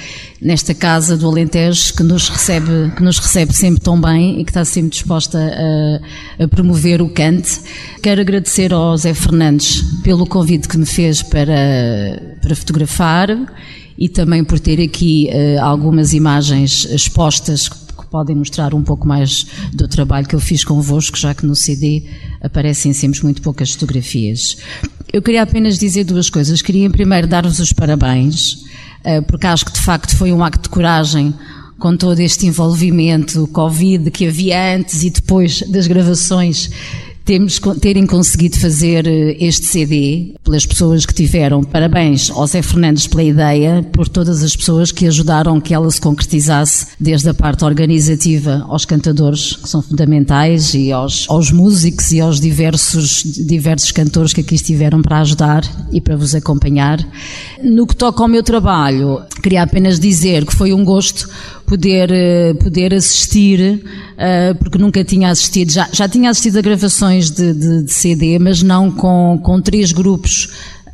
nesta 0.40 0.72
casa 0.74 1.16
do 1.16 1.26
Alentejo 1.26 1.92
que 1.94 2.04
nos 2.04 2.28
recebe, 2.28 2.92
que 2.96 3.02
nos 3.02 3.18
recebe 3.18 3.52
sempre 3.52 3.80
tão 3.80 4.00
bem 4.00 4.40
e 4.40 4.44
que 4.44 4.50
está 4.52 4.64
sempre 4.64 4.90
disposta 4.90 5.36
a, 5.36 6.44
a 6.44 6.46
promover 6.46 7.02
o 7.02 7.08
cante. 7.08 7.60
Quero 8.00 8.20
agradecer 8.20 8.72
ao 8.72 8.96
Zé 8.96 9.12
Fernandes 9.12 9.82
pelo 10.04 10.24
convite 10.24 10.68
que 10.68 10.78
me 10.78 10.86
fez 10.86 11.20
para, 11.20 12.36
para 12.40 12.54
fotografar 12.54 13.28
e 13.98 14.08
também 14.08 14.44
por 14.44 14.60
ter 14.60 14.80
aqui 14.80 15.28
uh, 15.32 15.64
algumas 15.64 16.12
imagens 16.12 16.84
expostas 16.84 17.68
podem 18.10 18.36
mostrar 18.36 18.74
um 18.74 18.82
pouco 18.82 19.06
mais 19.06 19.46
do 19.72 19.86
trabalho 19.86 20.26
que 20.26 20.34
eu 20.34 20.40
fiz 20.40 20.64
convosco, 20.64 21.16
já 21.16 21.34
que 21.34 21.46
no 21.46 21.54
CD 21.54 22.04
aparecem 22.42 22.92
sempre 22.92 23.22
muito 23.22 23.42
poucas 23.42 23.72
fotografias. 23.72 24.56
Eu 25.12 25.22
queria 25.22 25.42
apenas 25.42 25.78
dizer 25.78 26.04
duas 26.04 26.28
coisas. 26.28 26.60
Queria, 26.62 26.90
primeiro, 26.90 27.26
dar-vos 27.26 27.58
os 27.58 27.72
parabéns, 27.72 28.64
eh, 29.04 29.20
porque 29.22 29.46
acho 29.46 29.64
que 29.64 29.72
de 29.72 29.80
facto 29.80 30.16
foi 30.16 30.32
um 30.32 30.42
acto 30.42 30.64
de 30.64 30.68
coragem 30.68 31.34
com 31.78 31.96
todo 31.96 32.18
este 32.18 32.46
envolvimento, 32.46 33.46
Covid 33.48 34.10
que 34.10 34.26
havia 34.26 34.76
antes 34.76 35.02
e 35.04 35.10
depois 35.10 35.62
das 35.62 35.86
gravações 35.86 36.70
terem 37.80 38.06
conseguido 38.06 38.58
fazer 38.58 39.06
eh, 39.06 39.36
este 39.38 39.66
CD 39.66 40.34
pelas 40.42 40.64
pessoas 40.64 41.04
que 41.04 41.12
tiveram. 41.12 41.62
Parabéns 41.62 42.30
ao 42.30 42.46
Zé 42.46 42.62
Fernandes 42.62 43.06
pela 43.06 43.22
ideia, 43.22 43.86
por 43.92 44.08
todas 44.08 44.42
as 44.42 44.56
pessoas 44.56 44.90
que 44.90 45.06
ajudaram 45.06 45.60
que 45.60 45.74
ela 45.74 45.90
se 45.90 46.00
concretizasse, 46.00 46.86
desde 46.98 47.28
a 47.28 47.34
parte 47.34 47.64
organizativa 47.64 48.64
aos 48.68 48.86
cantadores, 48.86 49.56
que 49.56 49.68
são 49.68 49.82
fundamentais, 49.82 50.72
e 50.72 50.90
aos, 50.90 51.26
aos 51.28 51.52
músicos 51.52 52.12
e 52.12 52.20
aos 52.20 52.40
diversos, 52.40 53.22
diversos 53.24 53.92
cantores 53.92 54.32
que 54.32 54.40
aqui 54.40 54.54
estiveram 54.54 55.02
para 55.02 55.20
ajudar 55.20 55.62
e 55.92 56.00
para 56.00 56.16
vos 56.16 56.34
acompanhar. 56.34 56.98
No 57.62 57.86
que 57.86 57.94
toca 57.94 58.22
ao 58.22 58.28
meu 58.28 58.42
trabalho, 58.42 59.20
queria 59.42 59.62
apenas 59.62 60.00
dizer 60.00 60.46
que 60.46 60.54
foi 60.54 60.72
um 60.72 60.82
gosto 60.82 61.28
poder, 61.68 62.10
eh, 62.10 62.54
poder 62.54 62.94
assistir, 62.94 63.84
eh, 64.16 64.54
porque 64.54 64.78
nunca 64.78 65.04
tinha 65.04 65.28
assistido, 65.28 65.70
já, 65.70 65.86
já 65.92 66.08
tinha 66.08 66.30
assistido 66.30 66.58
a 66.58 66.62
gravações 66.62 67.30
de, 67.30 67.52
de, 67.52 67.82
de 67.82 67.92
CD, 67.92 68.38
mas 68.38 68.62
não 68.62 68.90
com, 68.90 69.38
com 69.42 69.60
três 69.60 69.92
grupos 69.92 70.48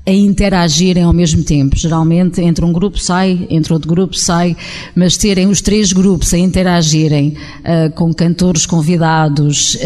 a 0.07 0.13
interagirem 0.13 1.03
ao 1.03 1.13
mesmo 1.13 1.43
tempo. 1.43 1.77
Geralmente, 1.77 2.41
entre 2.41 2.65
um 2.65 2.73
grupo 2.73 2.99
sai, 2.99 3.47
entre 3.49 3.73
outro 3.73 3.89
grupo 3.89 4.15
sai, 4.15 4.57
mas 4.95 5.17
terem 5.17 5.47
os 5.47 5.63
três 5.63 5.93
grupos 5.93 6.35
a 6.35 6.39
interagirem 6.39 7.37
uh, 7.61 7.91
com 7.95 8.13
cantores 8.13 8.67
convidados, 8.67 9.75
uh, 9.77 9.79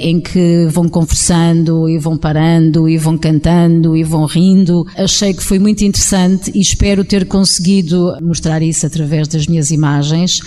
em 0.00 0.20
que 0.20 0.66
vão 0.70 0.88
conversando 0.88 1.88
e 1.88 1.98
vão 1.98 2.16
parando 2.16 2.88
e 2.88 2.96
vão 2.96 3.18
cantando 3.18 3.96
e 3.96 4.04
vão 4.04 4.26
rindo. 4.26 4.86
Achei 4.96 5.34
que 5.34 5.42
foi 5.42 5.58
muito 5.58 5.82
interessante 5.82 6.52
e 6.54 6.60
espero 6.60 7.04
ter 7.04 7.26
conseguido 7.26 8.16
mostrar 8.22 8.62
isso 8.62 8.86
através 8.86 9.26
das 9.26 9.46
minhas 9.46 9.70
imagens. 9.70 10.40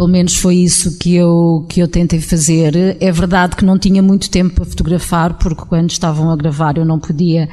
Pelo 0.00 0.08
menos 0.08 0.34
foi 0.34 0.56
isso 0.56 0.96
que 0.96 1.14
eu, 1.14 1.66
que 1.68 1.78
eu 1.78 1.86
tentei 1.86 2.22
fazer. 2.22 2.96
É 2.98 3.12
verdade 3.12 3.54
que 3.54 3.66
não 3.66 3.78
tinha 3.78 4.02
muito 4.02 4.30
tempo 4.30 4.54
para 4.54 4.64
fotografar, 4.64 5.34
porque 5.34 5.62
quando 5.68 5.90
estavam 5.90 6.30
a 6.30 6.36
gravar 6.36 6.78
eu 6.78 6.86
não 6.86 6.98
podia, 6.98 7.46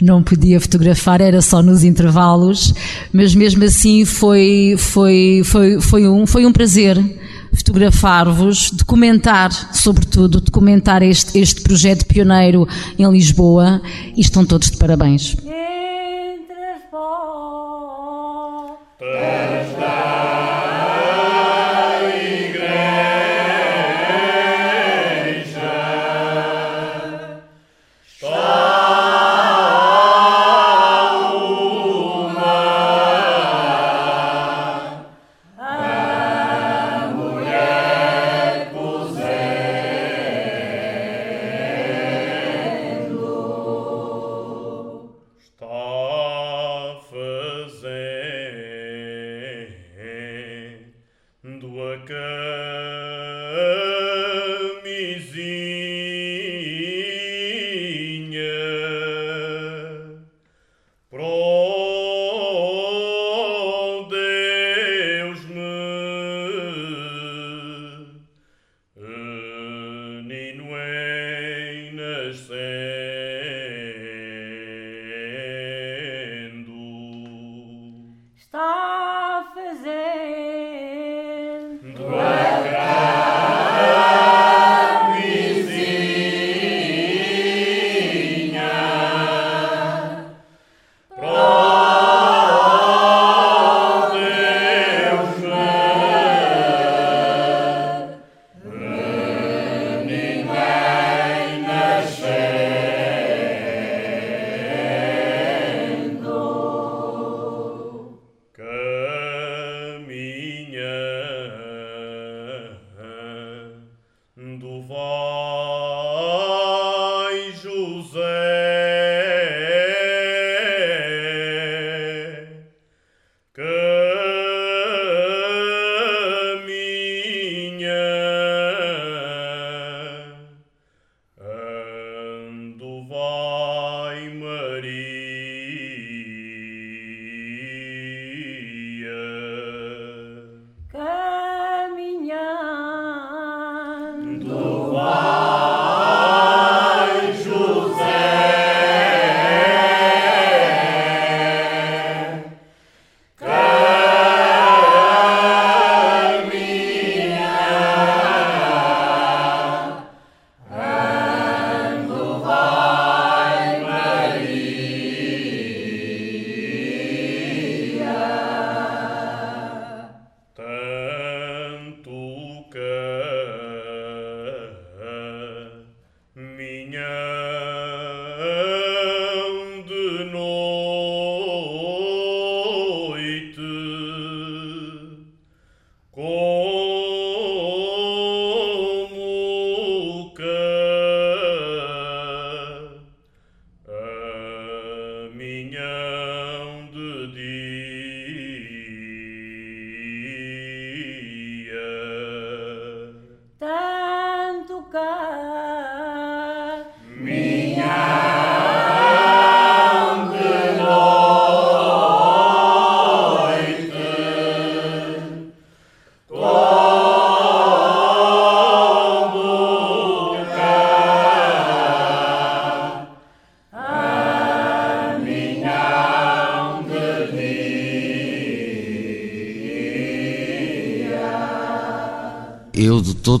não 0.00 0.22
podia 0.22 0.58
fotografar, 0.58 1.20
era 1.20 1.42
só 1.42 1.60
nos 1.60 1.84
intervalos, 1.84 2.72
mas 3.12 3.34
mesmo 3.34 3.62
assim 3.64 4.06
foi, 4.06 4.76
foi, 4.78 5.42
foi, 5.44 5.78
foi, 5.78 6.08
um, 6.08 6.26
foi 6.26 6.46
um 6.46 6.52
prazer 6.52 6.96
fotografar-vos, 7.52 8.70
documentar, 8.70 9.52
sobretudo, 9.74 10.40
documentar 10.40 11.02
este, 11.02 11.38
este 11.38 11.60
projeto 11.60 12.06
pioneiro 12.06 12.66
em 12.98 13.10
Lisboa 13.10 13.82
e 14.16 14.22
estão 14.22 14.46
todos 14.46 14.70
de 14.70 14.78
parabéns. 14.78 15.36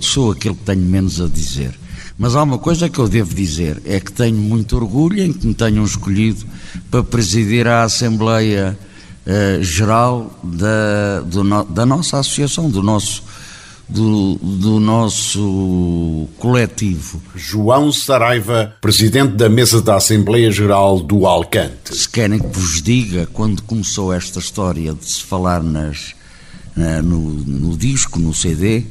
Sou 0.06 0.32
aquele 0.32 0.54
que 0.54 0.64
tenho 0.64 0.82
menos 0.82 1.20
a 1.20 1.28
dizer. 1.28 1.78
Mas 2.20 2.36
há 2.36 2.42
uma 2.42 2.58
coisa 2.58 2.86
que 2.86 2.98
eu 2.98 3.08
devo 3.08 3.34
dizer, 3.34 3.80
é 3.86 3.98
que 3.98 4.12
tenho 4.12 4.36
muito 4.36 4.76
orgulho 4.76 5.22
em 5.22 5.32
que 5.32 5.46
me 5.46 5.54
tenham 5.54 5.82
escolhido 5.82 6.44
para 6.90 7.02
presidir 7.02 7.66
a 7.66 7.84
Assembleia 7.84 8.78
uh, 9.26 9.62
Geral 9.62 10.38
da, 10.42 11.20
do, 11.20 11.64
da 11.64 11.86
nossa 11.86 12.18
associação, 12.18 12.68
do 12.68 12.82
nosso, 12.82 13.22
do, 13.88 14.34
do, 14.34 14.78
nosso 14.78 16.28
coletivo. 16.38 17.22
João 17.34 17.90
Saraiva, 17.90 18.76
presidente 18.82 19.32
da 19.32 19.48
mesa 19.48 19.80
da 19.80 19.96
Assembleia 19.96 20.52
Geral 20.52 21.00
do 21.00 21.26
Alcante. 21.26 21.96
Se 21.96 22.06
querem 22.06 22.38
que 22.38 22.48
vos 22.48 22.82
diga, 22.82 23.26
quando 23.32 23.62
começou 23.62 24.12
esta 24.12 24.38
história 24.38 24.92
de 24.92 25.06
se 25.06 25.22
falar 25.22 25.62
nas, 25.62 26.14
na, 26.76 27.00
no, 27.00 27.18
no 27.18 27.78
disco, 27.78 28.18
no 28.18 28.34
CD, 28.34 28.84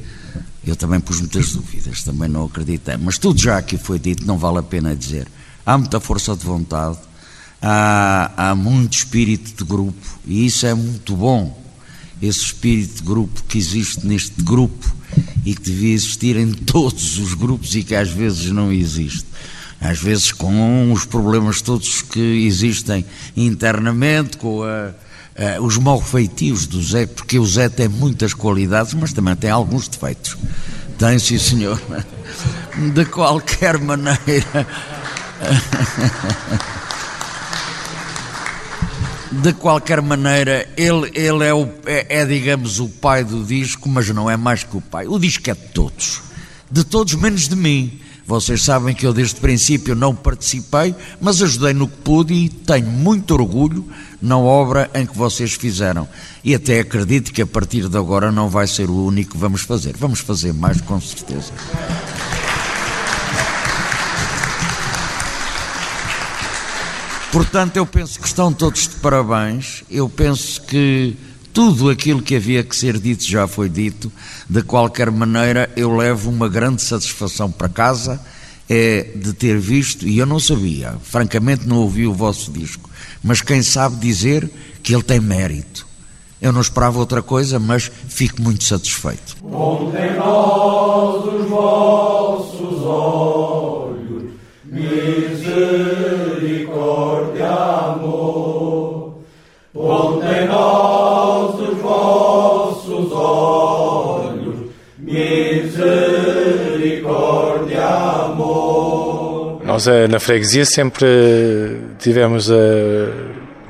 eu 0.66 0.76
também 0.76 1.00
pus 1.00 1.20
muitas 1.20 1.52
dúvidas, 1.52 2.02
também 2.02 2.28
não 2.28 2.44
acreditei. 2.44 2.96
Mas 2.96 3.18
tudo 3.18 3.40
já 3.40 3.58
aqui 3.58 3.78
foi 3.78 3.98
dito, 3.98 4.26
não 4.26 4.36
vale 4.36 4.58
a 4.58 4.62
pena 4.62 4.94
dizer. 4.94 5.26
Há 5.64 5.78
muita 5.78 6.00
força 6.00 6.36
de 6.36 6.44
vontade, 6.44 6.98
há, 7.60 8.50
há 8.50 8.54
muito 8.54 8.92
espírito 8.92 9.56
de 9.56 9.68
grupo 9.68 10.18
e 10.26 10.46
isso 10.46 10.66
é 10.66 10.74
muito 10.74 11.16
bom. 11.16 11.58
Esse 12.20 12.40
espírito 12.40 12.96
de 12.96 13.02
grupo 13.02 13.42
que 13.48 13.56
existe 13.56 14.06
neste 14.06 14.42
grupo 14.42 14.94
e 15.44 15.54
que 15.54 15.62
devia 15.62 15.94
existir 15.94 16.36
em 16.36 16.52
todos 16.52 17.18
os 17.18 17.32
grupos 17.32 17.74
e 17.74 17.82
que 17.82 17.94
às 17.94 18.10
vezes 18.10 18.50
não 18.50 18.70
existe. 18.70 19.24
Às 19.80 19.98
vezes 19.98 20.30
com 20.30 20.92
os 20.92 21.06
problemas 21.06 21.62
todos 21.62 22.02
que 22.02 22.20
existem 22.46 23.04
internamente, 23.34 24.36
com 24.36 24.62
a 24.62 24.92
uh, 25.36 25.62
os 25.62 25.76
malfeitios 25.78 26.66
do 26.66 26.82
Zé, 26.82 27.06
porque 27.06 27.38
o 27.38 27.46
Zé 27.46 27.68
tem 27.68 27.88
muitas 27.88 28.34
qualidades, 28.34 28.94
mas 28.94 29.12
também 29.12 29.36
tem 29.36 29.50
alguns 29.50 29.88
defeitos. 29.88 30.36
Tem, 30.98 31.18
sim, 31.18 31.38
senhor. 31.38 31.80
De 32.94 33.04
qualquer 33.06 33.78
maneira. 33.78 34.66
De 39.32 39.52
qualquer 39.54 40.02
maneira, 40.02 40.68
ele, 40.76 41.10
ele 41.14 41.44
é, 41.44 41.54
o, 41.54 41.68
é, 41.86 42.20
é, 42.20 42.26
digamos, 42.26 42.80
o 42.80 42.88
pai 42.88 43.22
do 43.24 43.44
disco, 43.44 43.88
mas 43.88 44.08
não 44.08 44.28
é 44.28 44.36
mais 44.36 44.64
que 44.64 44.76
o 44.76 44.80
pai. 44.80 45.06
O 45.06 45.20
disco 45.20 45.48
é 45.48 45.54
de 45.54 45.68
todos. 45.68 46.20
De 46.68 46.82
todos, 46.82 47.14
menos 47.14 47.48
de 47.48 47.54
mim. 47.54 48.00
Vocês 48.26 48.62
sabem 48.62 48.94
que 48.94 49.06
eu 49.06 49.12
desde 49.12 49.36
o 49.36 49.40
princípio 49.40 49.94
não 49.94 50.14
participei, 50.14 50.94
mas 51.20 51.40
ajudei 51.42 51.72
no 51.72 51.88
que 51.88 51.96
pude 51.98 52.34
e 52.34 52.48
tenho 52.48 52.86
muito 52.86 53.32
orgulho 53.32 53.84
na 54.20 54.38
obra 54.38 54.90
em 54.94 55.06
que 55.06 55.16
vocês 55.16 55.54
fizeram. 55.54 56.08
E 56.44 56.54
até 56.54 56.80
acredito 56.80 57.32
que 57.32 57.42
a 57.42 57.46
partir 57.46 57.88
de 57.88 57.96
agora 57.96 58.30
não 58.30 58.48
vai 58.48 58.66
ser 58.66 58.90
o 58.90 59.06
único 59.06 59.32
que 59.32 59.38
vamos 59.38 59.62
fazer. 59.62 59.96
Vamos 59.96 60.20
fazer 60.20 60.52
mais, 60.52 60.80
com 60.80 61.00
certeza. 61.00 61.52
Portanto, 67.32 67.76
eu 67.76 67.86
penso 67.86 68.18
que 68.18 68.26
estão 68.26 68.52
todos 68.52 68.88
de 68.88 68.96
parabéns. 68.96 69.84
Eu 69.90 70.08
penso 70.08 70.60
que 70.62 71.16
tudo 71.52 71.88
aquilo 71.88 72.20
que 72.20 72.34
havia 72.34 72.62
que 72.64 72.74
ser 72.74 72.98
dito 72.98 73.24
já 73.24 73.46
foi 73.46 73.68
dito. 73.68 74.10
De 74.48 74.62
qualquer 74.62 75.10
maneira, 75.10 75.70
eu 75.76 75.96
levo 75.96 76.28
uma 76.28 76.48
grande 76.48 76.82
satisfação 76.82 77.50
para 77.50 77.68
casa 77.68 78.20
é 78.70 79.02
de 79.16 79.32
ter 79.32 79.58
visto, 79.58 80.06
e 80.06 80.18
eu 80.18 80.26
não 80.26 80.38
sabia, 80.38 80.94
francamente 81.02 81.66
não 81.66 81.78
ouvi 81.78 82.06
o 82.06 82.14
vosso 82.14 82.52
disco, 82.52 82.88
mas 83.22 83.40
quem 83.40 83.62
sabe 83.62 83.96
dizer 83.96 84.50
que 84.82 84.94
ele 84.94 85.02
tem 85.02 85.20
mérito. 85.20 85.86
Eu 86.40 86.52
não 86.52 86.60
esperava 86.60 86.98
outra 86.98 87.20
coisa, 87.20 87.58
mas 87.58 87.90
fico 88.08 88.40
muito 88.40 88.64
satisfeito. 88.64 89.36
Ontem 89.44 90.14
nós 90.16 91.26
os 91.26 91.46
vossos 91.48 92.82
olhos, 92.82 94.30
misericórdia, 94.64 97.46
amor. 97.46 99.18
Ontem 99.74 100.48
nós 100.48 101.60
os 101.60 101.76
vossos 101.78 103.12
olhos, 103.12 104.70
misericórdia, 104.98 107.86
amor. 107.86 109.60
Nós 109.62 109.86
eh, 109.86 110.08
na 110.08 110.18
freguesia 110.18 110.64
sempre 110.64 111.06
tivemos 112.00 112.50
eh, 112.50 112.54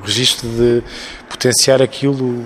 o 0.01 0.05
registro 0.05 0.47
de 0.49 0.83
potenciar 1.29 1.81
aquilo 1.81 2.43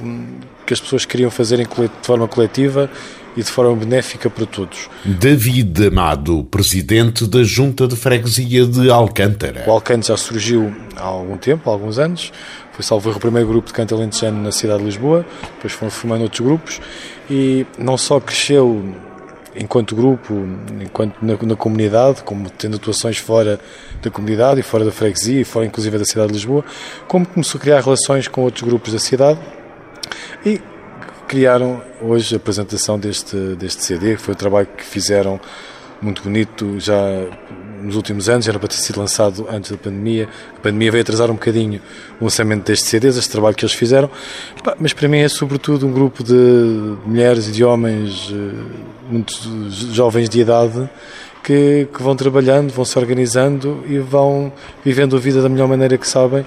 que 0.66 0.74
as 0.74 0.80
pessoas 0.80 1.06
queriam 1.06 1.30
fazer 1.32 1.58
de 1.58 1.68
forma 2.02 2.28
coletiva 2.28 2.90
e 3.38 3.44
de 3.44 3.50
forma 3.50 3.76
benéfica 3.76 4.30
para 4.30 4.46
todos. 4.46 4.90
David 5.04 5.88
Amado, 5.88 6.44
presidente 6.46 7.28
da 7.28 7.44
Junta 7.44 7.88
de 7.88 7.96
Freguesia 7.96 8.66
de 8.66 8.90
Alcântara. 8.90 9.66
O 9.68 9.72
Alcântara 9.72 10.16
já 10.16 10.18
surgiu 10.18 10.74
há 10.96 11.04
algum 11.04 11.38
tempo, 11.38 11.70
há 11.70 11.74
alguns 11.74 12.00
anos. 12.00 12.32
Foi 12.72 12.84
salvo 12.84 13.10
o 13.12 13.20
primeiro 13.20 13.48
grupo 13.48 13.68
de 13.68 13.74
canto 13.74 13.96
alentejano 13.96 14.42
na 14.42 14.52
cidade 14.52 14.80
de 14.80 14.86
Lisboa, 14.86 15.26
depois 15.56 15.74
foram 15.74 15.92
formando 15.92 16.24
outros 16.24 16.42
grupos 16.42 16.82
e 17.30 17.66
não 17.78 17.98
só 17.98 18.20
cresceu 18.20 18.84
enquanto 19.56 19.96
grupo, 19.96 20.34
enquanto 20.82 21.16
na, 21.22 21.34
na, 21.42 21.56
comunidade, 21.56 22.24
como 22.24 22.50
tendo 22.50 22.76
atuações 22.76 23.18
fora 23.18 23.60
da 24.02 24.12
comunidade 24.12 24.60
e 24.60 24.64
fora 24.64 24.84
da 24.84 24.92
freguesia 24.92 25.42
e 25.42 25.44
fora 25.44 25.66
inclusive 25.66 25.98
da 25.98 26.06
cidade 26.06 26.28
de 26.28 26.34
Lisboa, 26.34 26.64
como 27.08 27.26
começou 27.26 27.58
a 27.60 27.62
criar 27.62 27.82
relações 27.82 28.28
com 28.28 28.42
outros 28.42 28.64
grupos 28.64 28.94
da 28.94 29.00
cidade 29.00 29.40
e 30.46 30.62
criaram 31.28 31.82
hoje 32.02 32.36
a 32.36 32.38
apresentação 32.38 33.00
deste, 33.00 33.36
deste 33.56 33.84
CD, 33.84 34.16
que 34.16 34.22
foi 34.22 34.34
o 34.34 34.38
trabalho 34.38 34.68
que 34.68 34.84
fizeram 34.84 35.40
muito 36.02 36.22
bonito 36.22 36.80
já 36.80 36.96
nos 37.82 37.96
últimos 37.96 38.30
anos, 38.30 38.48
era 38.48 38.58
para 38.58 38.68
ter 38.68 38.76
sido 38.76 39.00
lançado 39.00 39.48
antes 39.50 39.72
da 39.72 39.78
pandemia. 39.78 40.28
A 40.58 40.62
pandemia 40.62 40.92
veio 40.92 41.02
atrasar 41.02 41.30
um 41.30 41.36
bocadinho 41.36 41.82
o 42.20 42.24
lançamento 42.24 42.66
destes 42.66 42.90
CDs, 42.90 43.18
este 43.18 43.30
trabalho 43.30 43.56
que 43.56 43.64
eles 43.64 43.76
fizeram. 43.76 44.10
Mas 44.80 44.94
para 44.94 45.08
mim 45.08 45.20
é 45.20 45.30
sobretudo 45.30 45.86
um 45.88 45.92
grupo 45.92 46.24
de 46.24 46.34
mulheres 47.06 47.48
e 47.48 47.52
de 47.52 47.64
homens, 47.64 48.32
eh, 48.32 49.12
muito 49.12 49.34
jovens 49.92 50.30
de 50.30 50.40
idade, 50.40 50.90
que, 51.44 51.88
que 51.94 52.02
vão 52.02 52.16
trabalhando, 52.16 52.72
vão 52.72 52.86
se 52.86 52.98
organizando 52.98 53.84
e 53.88 54.00
vão 54.00 54.52
vivendo 54.84 55.16
a 55.16 55.20
vida 55.20 55.42
da 55.42 55.50
melhor 55.50 55.68
maneira 55.68 55.98
que 55.98 56.08
sabem 56.08 56.46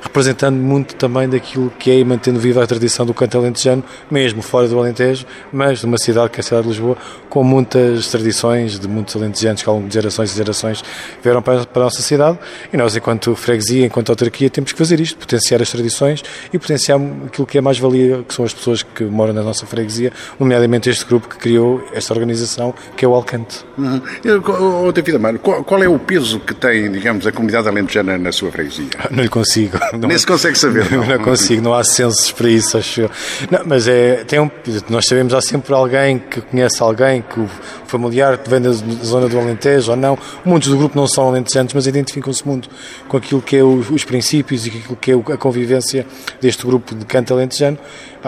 representando 0.00 0.56
muito 0.56 0.94
também 0.94 1.28
daquilo 1.28 1.70
que 1.78 1.90
é 1.90 1.98
e 1.98 2.04
mantendo 2.04 2.38
viva 2.38 2.62
a 2.62 2.66
tradição 2.66 3.04
do 3.04 3.14
canto 3.14 3.36
alentejano, 3.38 3.82
mesmo 4.10 4.42
fora 4.42 4.68
do 4.68 4.78
Alentejo, 4.78 5.26
mas 5.52 5.80
de 5.80 5.86
uma 5.86 5.98
cidade 5.98 6.30
que 6.30 6.38
é 6.38 6.40
a 6.40 6.42
cidade 6.42 6.62
de 6.62 6.68
Lisboa, 6.68 6.96
com 7.28 7.42
muitas 7.42 8.08
tradições 8.08 8.78
de 8.78 8.88
muitos 8.88 9.16
alentejanos 9.16 9.62
que 9.62 9.68
ao 9.68 9.76
longo 9.76 9.88
de 9.88 9.94
gerações 9.94 10.32
e 10.32 10.36
gerações 10.36 10.84
vieram 11.22 11.42
para, 11.42 11.64
para 11.66 11.82
a 11.82 11.84
nossa 11.84 12.02
cidade 12.02 12.38
e 12.72 12.76
nós, 12.76 12.96
enquanto 12.96 13.34
freguesia, 13.34 13.86
enquanto 13.86 14.10
autarquia, 14.10 14.48
temos 14.48 14.72
que 14.72 14.78
fazer 14.78 15.00
isto, 15.00 15.18
potenciar 15.18 15.60
as 15.60 15.70
tradições 15.70 16.22
e 16.52 16.58
potenciar 16.58 16.98
aquilo 17.26 17.46
que 17.46 17.58
é 17.58 17.60
mais 17.60 17.78
valia, 17.78 18.24
que 18.26 18.34
são 18.34 18.44
as 18.44 18.54
pessoas 18.54 18.82
que 18.82 19.04
moram 19.04 19.32
na 19.32 19.42
nossa 19.42 19.66
freguesia, 19.66 20.12
nomeadamente 20.38 20.88
este 20.88 21.04
grupo 21.04 21.28
que 21.28 21.36
criou 21.36 21.84
esta 21.92 22.12
organização, 22.14 22.74
que 22.96 23.04
é 23.04 23.08
o 23.08 23.14
Alcante. 23.14 23.64
Uhum. 23.76 24.92
David 24.92 25.16
Amaro, 25.16 25.38
qual, 25.38 25.64
qual, 25.64 25.82
é 25.82 25.88
o 25.88 25.98
peso 25.98 26.40
que 26.40 26.54
tem, 26.54 26.90
digamos, 26.90 27.26
a 27.26 27.32
comunidade 27.32 27.68
alentejana 27.68 28.16
na 28.16 28.32
sua 28.32 28.50
freguesia? 28.50 28.88
Não 29.10 29.22
lhe 29.22 29.28
consigo. 29.28 29.78
Não, 29.98 30.08
Nem 30.08 30.18
se 30.18 30.26
consegue 30.26 30.58
saber. 30.58 30.90
Não, 30.92 31.04
não 31.04 31.18
consigo, 31.18 31.62
não 31.62 31.74
há 31.74 31.82
censos 31.84 32.30
para 32.32 32.48
isso, 32.48 32.78
acho 32.78 33.02
eu. 33.02 33.10
Não, 33.50 33.60
mas 33.66 33.88
é, 33.88 34.24
tem 34.24 34.38
um, 34.38 34.50
nós 34.88 35.06
sabemos, 35.06 35.34
há 35.34 35.40
sempre 35.40 35.74
alguém 35.74 36.18
que 36.18 36.40
conhece 36.40 36.82
alguém, 36.82 37.22
que 37.22 37.40
o 37.40 37.48
familiar 37.86 38.38
vem 38.46 38.60
da 38.60 38.70
zona 38.72 39.28
do 39.28 39.38
Alentejo 39.38 39.90
ou 39.90 39.96
não. 39.96 40.18
Muitos 40.44 40.68
do 40.68 40.76
grupo 40.76 40.96
não 40.96 41.06
são 41.06 41.28
alentejantes, 41.28 41.74
mas 41.74 41.86
identificam-se 41.86 42.46
muito 42.46 42.68
com 43.08 43.16
aquilo 43.16 43.42
que 43.42 43.56
é 43.56 43.62
os, 43.62 43.90
os 43.90 44.04
princípios 44.04 44.66
e 44.66 44.68
aquilo 44.70 44.96
que 44.96 45.12
é 45.12 45.14
a 45.14 45.36
convivência 45.36 46.06
deste 46.40 46.66
grupo 46.66 46.94
de 46.94 47.04
canto 47.04 47.34
alentejano. 47.34 47.78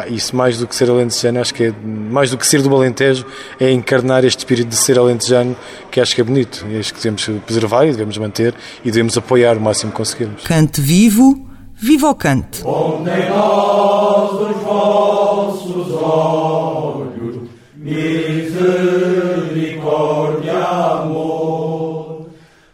isso 0.09 0.35
mais 0.35 0.59
do 0.59 0.67
que 0.67 0.75
ser 0.75 0.91
alentejano, 0.91 1.41
acho 1.41 1.55
que 1.55 1.65
é 1.65 1.73
mais 1.85 2.31
do 2.31 2.39
que 2.39 2.47
ser 2.47 2.63
do 2.63 2.75
Alentejo, 2.75 3.27
é 3.59 3.71
encarnar 3.71 4.25
este 4.25 4.39
espírito 4.39 4.69
de 4.69 4.77
ser 4.77 4.99
alentejano, 4.99 5.57
que 5.91 6.01
acho 6.01 6.15
que 6.15 6.21
é 6.21 6.25
bonito. 6.25 6.67
E 6.71 6.79
acho 6.79 6.93
que 6.93 7.01
devemos 7.01 7.29
preservar 7.45 7.85
e 7.87 7.93
devemos 7.93 8.17
manter 8.19 8.55
e 8.85 8.91
devemos 8.91 9.17
apoiar 9.17 9.57
o 9.57 9.61
máximo 9.61 9.91
que 9.91 9.97
conseguirmos. 9.97 10.45
Cante 10.45 10.81
vivo 10.81 11.49
Viva 11.81 12.11
o 12.11 12.15
cante! 12.15 12.67
Ontem 12.67 13.31
nós 13.31 14.33
os 14.33 14.57
vossos 14.65 15.93
olhos, 15.93 17.37
misericórdia, 17.77 20.59
amor. 20.59 22.27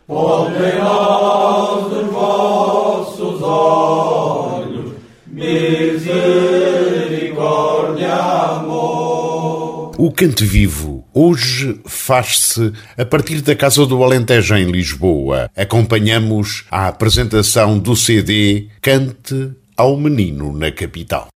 Ontem 0.09 0.79
nós 0.79 1.93
os 1.93 2.07
vossos 2.11 3.43
olhos, 3.43 4.93
misericórdia, 5.27 8.15
amor. 8.15 9.93
O 9.99 10.11
cante 10.13 10.47
vivo 10.47 10.94
Hoje 11.17 11.79
faz-se 11.87 12.73
a 12.99 13.05
partir 13.05 13.41
da 13.41 13.55
Casa 13.55 13.87
do 13.87 14.03
Alentejo 14.03 14.57
em 14.57 14.69
Lisboa. 14.69 15.49
Acompanhamos 15.57 16.65
a 16.69 16.89
apresentação 16.89 17.79
do 17.79 17.95
CD 17.95 18.67
Cante 18.83 19.53
ao 19.77 19.97
Menino 19.97 20.53
na 20.53 20.73
capital. 20.73 21.29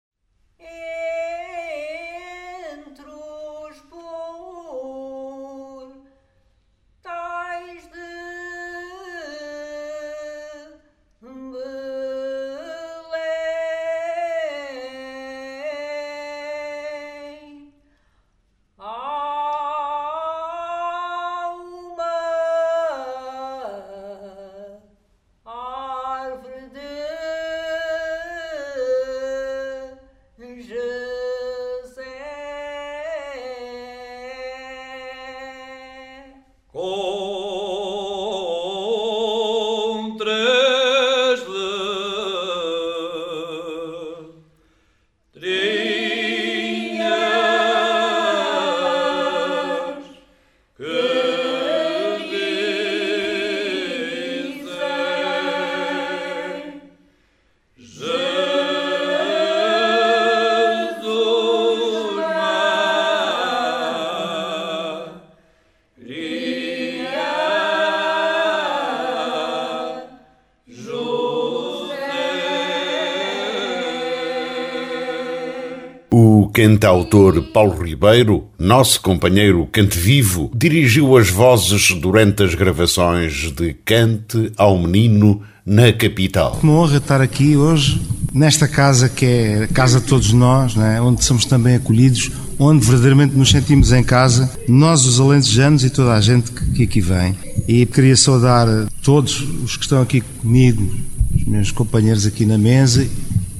Cantautor 76.76 77.42
Paulo 77.54 77.82
Ribeiro, 77.82 78.44
nosso 78.58 79.00
companheiro 79.00 79.66
Cante 79.72 79.98
Vivo, 79.98 80.50
dirigiu 80.54 81.16
as 81.16 81.30
vozes 81.30 81.92
durante 81.92 82.42
as 82.42 82.54
gravações 82.54 83.50
de 83.50 83.72
Cante 83.72 84.52
ao 84.58 84.78
Menino 84.78 85.40
na 85.64 85.90
capital. 85.90 86.60
Uma 86.62 86.74
honra 86.74 86.98
estar 86.98 87.22
aqui 87.22 87.56
hoje, 87.56 88.02
nesta 88.30 88.68
casa 88.68 89.08
que 89.08 89.24
é 89.24 89.62
a 89.64 89.68
casa 89.68 90.00
de 90.00 90.06
todos 90.06 90.34
nós, 90.34 90.76
né? 90.76 91.00
onde 91.00 91.24
somos 91.24 91.46
também 91.46 91.76
acolhidos, 91.76 92.30
onde 92.58 92.84
verdadeiramente 92.84 93.34
nos 93.34 93.50
sentimos 93.50 93.90
em 93.90 94.04
casa, 94.04 94.50
nós 94.68 95.06
os 95.06 95.18
alentejanos 95.18 95.82
e 95.82 95.88
toda 95.88 96.12
a 96.12 96.20
gente 96.20 96.52
que 96.52 96.82
aqui 96.82 97.00
vem. 97.00 97.34
E 97.66 97.86
queria 97.86 98.16
saudar 98.16 98.68
todos 99.02 99.40
os 99.64 99.78
que 99.78 99.84
estão 99.84 100.02
aqui 100.02 100.20
comigo, 100.20 100.86
os 101.34 101.44
meus 101.44 101.70
companheiros 101.70 102.26
aqui 102.26 102.44
na 102.44 102.58
mesa 102.58 103.08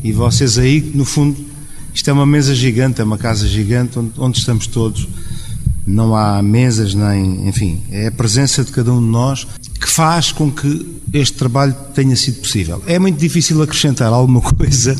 e 0.04 0.12
vocês 0.12 0.58
aí, 0.58 0.92
no 0.94 1.06
fundo, 1.06 1.55
isto 1.96 2.10
é 2.10 2.12
uma 2.12 2.26
mesa 2.26 2.54
gigante, 2.54 3.00
é 3.00 3.04
uma 3.04 3.16
casa 3.16 3.48
gigante 3.48 3.98
onde, 3.98 4.12
onde 4.18 4.38
estamos 4.38 4.66
todos. 4.66 5.08
Não 5.86 6.14
há 6.14 6.42
mesas 6.42 6.92
nem, 6.92 7.48
enfim, 7.48 7.80
é 7.90 8.08
a 8.08 8.12
presença 8.12 8.62
de 8.62 8.70
cada 8.70 8.92
um 8.92 9.00
de 9.00 9.06
nós 9.06 9.46
que 9.80 9.88
faz 9.88 10.30
com 10.30 10.50
que 10.50 11.00
este 11.10 11.38
trabalho 11.38 11.74
tenha 11.94 12.14
sido 12.14 12.42
possível. 12.42 12.82
É 12.86 12.98
muito 12.98 13.18
difícil 13.18 13.62
acrescentar 13.62 14.12
alguma 14.12 14.42
coisa 14.52 14.94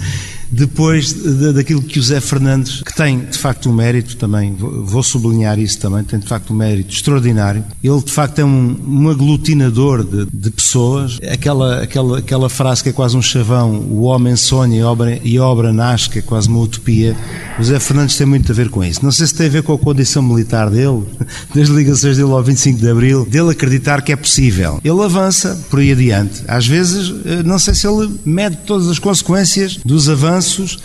depois 0.51 1.13
daquilo 1.55 1.83
que 1.83 1.99
o 1.99 2.03
Zé 2.03 2.21
Fernandes, 2.21 2.83
que 2.83 2.95
tem 2.95 3.21
de 3.21 3.39
facto 3.39 3.69
um 3.69 3.73
mérito 3.73 4.17
também, 4.17 4.55
vou 4.55 5.03
sublinhar 5.03 5.59
isso 5.59 5.79
também, 5.79 6.05
tem 6.05 6.19
de 6.19 6.27
facto 6.27 6.53
um 6.53 6.57
mérito 6.57 6.93
extraordinário. 6.93 7.65
Ele 7.83 8.03
de 8.03 8.13
facto 8.13 8.39
é 8.39 8.45
um, 8.45 8.77
um 8.87 9.09
aglutinador 9.09 10.05
de, 10.05 10.27
de, 10.33 10.51
pessoas. 10.51 11.19
Aquela, 11.31 11.83
aquela, 11.83 12.19
aquela 12.19 12.49
frase 12.49 12.83
que 12.83 12.91
é 12.91 12.93
quase 12.93 13.17
um 13.17 13.23
chavão: 13.23 13.81
o 13.91 14.03
homem 14.03 14.37
sonha 14.37 14.79
e 14.79 14.83
obra, 14.83 15.21
e 15.23 15.39
obra 15.39 15.73
nasce, 15.73 16.09
que 16.09 16.19
é 16.21 16.23
quase 16.23 16.49
uma 16.49 16.61
utopia. 16.61 17.17
O 17.59 17.65
Zé 17.65 17.79
Fernandes 17.79 18.17
tem 18.17 18.27
muito 18.27 18.51
a 18.53 18.55
ver 18.55 18.69
com 18.69 18.85
isso. 18.85 19.05
Não 19.05 19.13
sei 19.13 19.27
se 19.27 19.35
tem 19.35 19.47
a 19.47 19.51
ver 19.51 19.63
com 19.63 19.73
a 19.73 19.79
condição 19.79 20.23
militar 20.23 20.71
dele, 20.71 21.03
das 21.55 21.69
ligações 21.69 22.17
dele 22.17 22.31
ao 22.31 22.43
25 22.43 22.79
de 22.79 22.89
Abril, 22.89 23.27
dele 23.27 23.51
acreditar 23.51 24.03
que 24.03 24.13
é 24.13 24.17
possível. 24.17 24.81
Ele 24.85 25.03
avança 25.03 25.59
por 25.69 25.81
aí 25.81 25.93
adiante. 25.93 26.43
Às 26.47 26.67
vezes, 26.67 27.13
eh, 27.25 27.43
não 27.43 27.59
sei 27.59 27.75
se 27.75 27.87
ele 27.87 28.11
mede 28.25 28.57
todas 28.67 28.89
as 28.89 28.99
consequências 28.99 29.79
dos 29.85 30.09
avanços 30.09 30.36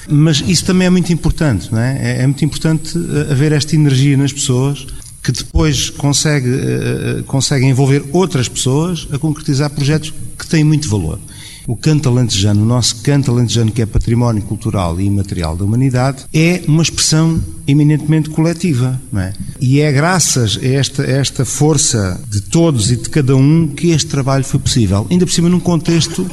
mas 0.10 0.44
isso 0.48 0.66
também 0.66 0.88
é 0.88 0.90
muito 0.90 1.12
importante, 1.12 1.72
não 1.72 1.80
é? 1.80 1.98
É, 2.02 2.22
é 2.24 2.28
muito 2.28 2.44
importante 2.44 2.98
eh, 2.98 3.32
haver 3.32 3.52
esta 3.52 3.76
energia 3.76 4.18
nas 4.18 4.32
pessoas 4.32 4.86
que 5.24 5.32
depois 5.32 5.90
consegue, 5.90 6.50
uh, 6.50 7.24
consegue 7.26 7.66
envolver 7.66 8.04
outras 8.12 8.48
pessoas 8.48 9.08
a 9.12 9.20
concretizar 9.20 9.70
projetos 9.70 10.12
que 10.38 10.48
têm 10.48 10.64
muito 10.64 10.90
valor. 10.90 11.20
O 11.68 11.76
canto 11.76 12.10
alentejano, 12.10 12.64
o 12.64 12.66
nosso 12.66 12.98
canto 13.04 13.30
alentejano, 13.30 13.72
que 13.72 13.84
é 13.84 13.86
património 13.86 14.42
cultural 14.42 15.00
e 15.00 15.06
imaterial 15.06 15.56
da 15.56 15.64
humanidade, 15.64 16.26
é 16.34 16.64
uma 16.68 16.82
expressão 16.82 17.42
eminentemente 17.68 18.32
coletiva. 18.32 19.00
Não 19.12 19.22
é? 19.22 19.34
E 19.60 19.80
é 19.80 19.92
graças 19.92 20.60
a 20.62 20.68
esta, 20.68 21.04
a 21.04 21.12
esta 21.12 21.46
força 21.46 22.20
de 22.28 22.42
todos 22.42 22.90
e 22.90 22.96
de 22.96 23.10
cada 23.10 23.36
um 23.36 23.68
que 23.68 23.92
este 23.92 24.08
trabalho 24.10 24.44
foi 24.44 24.60
possível. 24.60 25.06
Ainda 25.12 25.26
por 25.26 25.32
cima, 25.32 25.50
num 25.50 25.60
contexto 25.60 26.28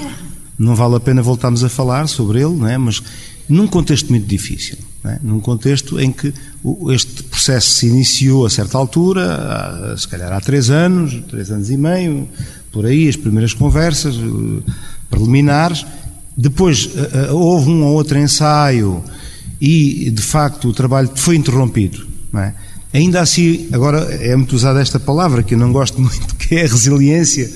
não 0.59 0.75
vale 0.75 0.97
a 0.97 1.01
pena 1.01 1.23
voltarmos 1.23 1.63
a 1.63 1.69
falar 1.69 2.09
sobre 2.09 2.41
ele, 2.41 2.55
não 2.55 2.69
é? 2.69 2.77
mas 2.77 3.03
num 3.49 3.67
contexto 3.67 4.11
muito 4.11 4.27
difícil, 4.27 4.77
é? 5.05 5.19
num 5.23 5.41
contexto 5.41 5.99
em 6.01 6.11
que 6.11 6.33
este 6.91 7.23
processo 7.23 7.71
se 7.71 7.87
iniciou 7.87 8.45
a 8.45 8.51
certa 8.51 8.77
altura, 8.77 9.95
se 9.97 10.09
calhar 10.09 10.33
há 10.33 10.41
três 10.41 10.69
anos, 10.71 11.23
três 11.29 11.51
anos 11.51 11.71
e 11.71 11.77
meio, 11.77 12.29
por 12.73 12.85
aí, 12.85 13.09
as 13.09 13.17
primeiras 13.17 13.55
conversas 13.55 14.17
preliminares, 15.09 15.87
depois 16.37 16.91
houve 17.31 17.71
um 17.71 17.85
ou 17.85 17.95
outro 17.95 18.19
ensaio 18.19 19.03
e, 19.61 20.11
de 20.11 20.23
facto, 20.23 20.69
o 20.69 20.73
trabalho 20.73 21.11
foi 21.15 21.37
interrompido. 21.37 22.07
É? 22.35 22.53
Ainda 22.93 23.21
assim, 23.21 23.69
agora 23.73 23.99
é 24.15 24.35
muito 24.37 24.55
usada 24.55 24.81
esta 24.81 25.01
palavra 25.01 25.43
que 25.43 25.55
eu 25.55 25.59
não 25.59 25.73
gosto 25.73 26.01
muito, 26.01 26.35
que 26.37 26.55
é 26.55 26.65
a 26.65 26.69
resiliência, 26.69 27.51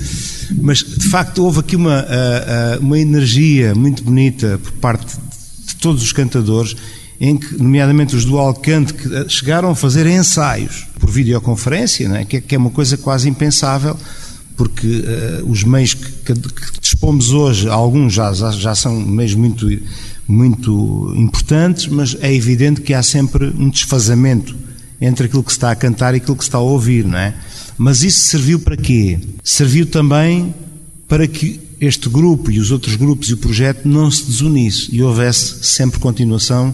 mas 0.51 0.79
de 0.79 1.09
facto 1.09 1.43
houve 1.43 1.59
aqui 1.59 1.75
uma, 1.75 2.05
uma 2.79 2.99
energia 2.99 3.73
muito 3.75 4.03
bonita 4.03 4.59
por 4.61 4.71
parte 4.73 5.05
de 5.67 5.75
todos 5.75 6.03
os 6.03 6.11
cantadores, 6.11 6.75
em 7.19 7.37
que, 7.37 7.55
nomeadamente 7.57 8.15
os 8.15 8.25
do 8.25 8.37
Alcante, 8.37 8.93
que 8.93 9.29
chegaram 9.29 9.69
a 9.69 9.75
fazer 9.75 10.05
ensaios 10.07 10.85
por 10.99 11.09
videoconferência, 11.09 12.09
né, 12.09 12.25
que 12.25 12.55
é 12.55 12.57
uma 12.57 12.69
coisa 12.69 12.97
quase 12.97 13.29
impensável, 13.29 13.97
porque 14.55 14.87
uh, 14.87 15.49
os 15.49 15.63
meios 15.63 15.93
que, 15.93 16.11
que, 16.11 16.33
que, 16.33 16.79
dispomos 16.79 17.31
hoje, 17.31 17.67
alguns 17.67 18.13
já, 18.13 18.33
já, 18.33 18.51
já 18.51 18.75
são 18.75 18.99
meios 18.99 19.33
muito, 19.33 19.67
muito 20.27 21.13
importantes, 21.15 21.87
mas 21.87 22.15
é 22.21 22.33
evidente 22.33 22.81
que 22.81 22.93
há 22.93 23.01
sempre 23.01 23.47
um 23.57 23.69
desfazamento 23.69 24.55
entre 25.01 25.25
aquilo 25.25 25.43
que 25.43 25.51
se 25.51 25.57
está 25.57 25.71
a 25.71 25.75
cantar 25.75 26.13
e 26.13 26.17
aquilo 26.17 26.35
que 26.35 26.43
se 26.43 26.49
está 26.49 26.59
a 26.59 26.61
ouvir, 26.61 27.05
não 27.05 27.17
é? 27.17 27.33
Mas 27.77 28.03
isso 28.03 28.27
serviu 28.27 28.59
para 28.59 28.77
quê? 28.77 29.19
Serviu 29.43 29.85
também 29.85 30.53
para 31.07 31.27
que 31.27 31.59
este 31.79 32.07
grupo 32.07 32.49
e 32.49 32.59
os 32.59 32.71
outros 32.71 32.95
grupos 32.95 33.29
e 33.29 33.33
o 33.33 33.37
projeto 33.37 33.87
não 33.87 34.09
se 34.09 34.23
desunisse 34.25 34.87
e 34.95 35.01
houvesse 35.01 35.63
sempre 35.63 35.99
continuação 35.99 36.73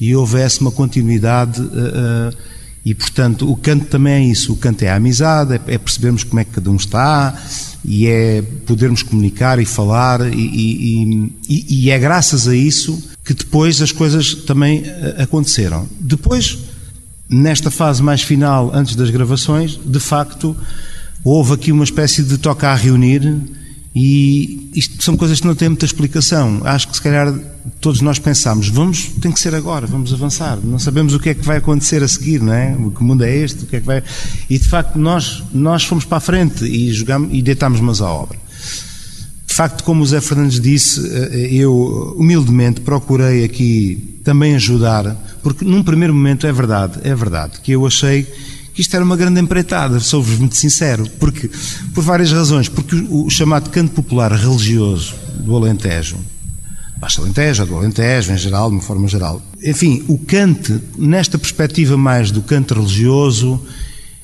e 0.00 0.14
houvesse 0.14 0.60
uma 0.60 0.70
continuidade. 0.70 1.60
Uh, 1.60 1.64
uh, 1.64 2.36
e, 2.84 2.94
portanto, 2.94 3.50
o 3.50 3.56
canto 3.56 3.86
também 3.86 4.14
é 4.14 4.24
isso. 4.24 4.52
O 4.52 4.56
canto 4.56 4.82
é 4.82 4.88
a 4.88 4.96
amizade, 4.96 5.54
é, 5.54 5.74
é 5.74 5.78
percebermos 5.78 6.24
como 6.24 6.40
é 6.40 6.44
que 6.44 6.52
cada 6.52 6.70
um 6.70 6.76
está 6.76 7.38
e 7.84 8.06
é 8.06 8.42
podermos 8.66 9.02
comunicar 9.02 9.58
e 9.58 9.64
falar, 9.64 10.32
e, 10.32 10.36
e, 10.36 11.32
e, 11.48 11.84
e 11.84 11.90
é 11.90 11.98
graças 11.98 12.48
a 12.48 12.56
isso 12.56 13.02
que 13.24 13.34
depois 13.34 13.82
as 13.82 13.92
coisas 13.92 14.34
também 14.34 14.80
uh, 14.80 15.22
aconteceram. 15.22 15.86
Depois 16.00 16.58
nesta 17.28 17.70
fase 17.70 18.02
mais 18.02 18.22
final, 18.22 18.70
antes 18.74 18.94
das 18.94 19.10
gravações, 19.10 19.78
de 19.84 20.00
facto, 20.00 20.56
houve 21.22 21.54
aqui 21.54 21.72
uma 21.72 21.84
espécie 21.84 22.22
de 22.22 22.38
toca 22.38 22.68
a 22.68 22.74
reunir 22.74 23.40
e 23.94 24.70
isto 24.74 25.02
são 25.02 25.16
coisas 25.16 25.40
que 25.40 25.46
não 25.46 25.54
têm 25.54 25.68
muita 25.68 25.84
explicação. 25.84 26.60
Acho 26.64 26.88
que 26.88 26.94
se 26.94 27.02
calhar 27.02 27.34
todos 27.80 28.00
nós 28.00 28.18
pensamos, 28.18 28.68
vamos, 28.68 29.06
tem 29.20 29.32
que 29.32 29.40
ser 29.40 29.54
agora, 29.54 29.86
vamos 29.86 30.12
avançar. 30.12 30.58
Não 30.62 30.78
sabemos 30.78 31.14
o 31.14 31.18
que 31.18 31.30
é 31.30 31.34
que 31.34 31.44
vai 31.44 31.56
acontecer 31.56 32.02
a 32.02 32.08
seguir, 32.08 32.40
não 32.40 32.52
é? 32.52 32.76
Que 32.96 33.02
mundo 33.02 33.24
é 33.24 33.36
este, 33.36 33.64
o 33.64 33.66
que 33.66 33.76
é 33.76 33.80
que 33.80 33.86
vai. 33.86 34.02
E 34.48 34.58
de 34.58 34.68
facto 34.68 34.98
nós, 34.98 35.42
nós 35.52 35.84
fomos 35.84 36.04
para 36.04 36.18
a 36.18 36.20
frente 36.20 36.64
e 36.64 36.92
jogamos 36.92 37.30
e 37.32 37.42
deitámos 37.42 37.80
mãos 37.80 38.00
à 38.00 38.08
obra. 38.08 38.38
Facto, 39.58 39.82
como 39.82 40.04
o 40.04 40.06
Zé 40.06 40.20
Fernandes 40.20 40.60
disse, 40.60 41.04
eh, 41.04 41.48
eu 41.50 42.14
humildemente 42.16 42.80
procurei 42.80 43.44
aqui 43.44 44.20
também 44.22 44.54
ajudar, 44.54 45.16
porque 45.42 45.64
num 45.64 45.82
primeiro 45.82 46.14
momento 46.14 46.46
é 46.46 46.52
verdade, 46.52 47.00
é 47.02 47.12
verdade, 47.12 47.58
que 47.60 47.72
eu 47.72 47.84
achei 47.84 48.24
que 48.72 48.80
isto 48.80 48.94
era 48.94 49.04
uma 49.04 49.16
grande 49.16 49.40
empreitada, 49.40 49.98
sou-vos 49.98 50.38
muito 50.38 50.54
sincero, 50.54 51.10
porque, 51.18 51.50
por 51.92 52.04
várias 52.04 52.30
razões, 52.30 52.68
porque 52.68 52.94
o, 52.94 53.26
o 53.26 53.30
chamado 53.30 53.68
canto 53.70 53.90
popular 53.90 54.30
religioso 54.30 55.16
do 55.40 55.56
Alentejo, 55.56 56.18
Baixo 56.96 57.20
Alentejo, 57.20 57.66
do 57.66 57.74
Alentejo, 57.74 58.32
em 58.32 58.38
geral, 58.38 58.68
de 58.68 58.76
uma 58.76 58.82
forma 58.82 59.08
geral. 59.08 59.42
Enfim, 59.64 60.04
o 60.06 60.18
cante, 60.18 60.80
nesta 60.96 61.36
perspectiva 61.36 61.96
mais 61.96 62.30
do 62.30 62.42
canto 62.42 62.74
religioso, 62.74 63.60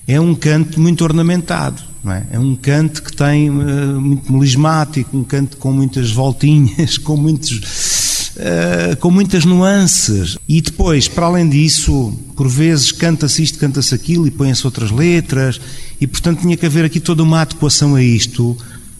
é 0.07 0.21
um 0.21 0.33
canto 0.33 0.81
muito 0.81 1.03
ornamentado. 1.03 1.94
É? 2.07 2.37
é? 2.37 2.39
um 2.39 2.55
canto 2.55 3.03
que 3.03 3.15
tem 3.15 3.49
uh, 3.49 4.01
muito 4.01 4.31
melismático, 4.33 5.17
um 5.17 5.25
canto 5.25 5.57
com 5.57 5.73
muitas 5.73 6.11
voltinhas, 6.11 6.99
com 6.99 7.17
muitos. 7.17 7.93
Uh, 8.35 8.97
com 8.97 9.13
muitas 9.13 9.45
nuances. 9.45 10.37
E 10.49 10.61
depois, 10.61 11.07
para 11.07 11.27
além 11.27 11.49
disso, 11.49 12.13
por 12.37 12.49
vezes 12.49 12.91
canta-se 12.91 13.45
isto, 13.45 13.59
canta-se 13.59 13.95
aquilo 13.95 14.27
e 14.27 14.31
põem-se 14.31 14.67
outras 14.67 14.91
letras, 14.91 15.61
e 16.01 16.07
portanto 16.07 16.41
tinha 16.41 16.57
que 16.57 16.67
haver 16.67 16.85
aqui 16.85 16.99
toda 16.99 17.23
uma 17.23 17.43
adequação 17.43 17.95
a 17.95 18.03
isto, 18.03 18.57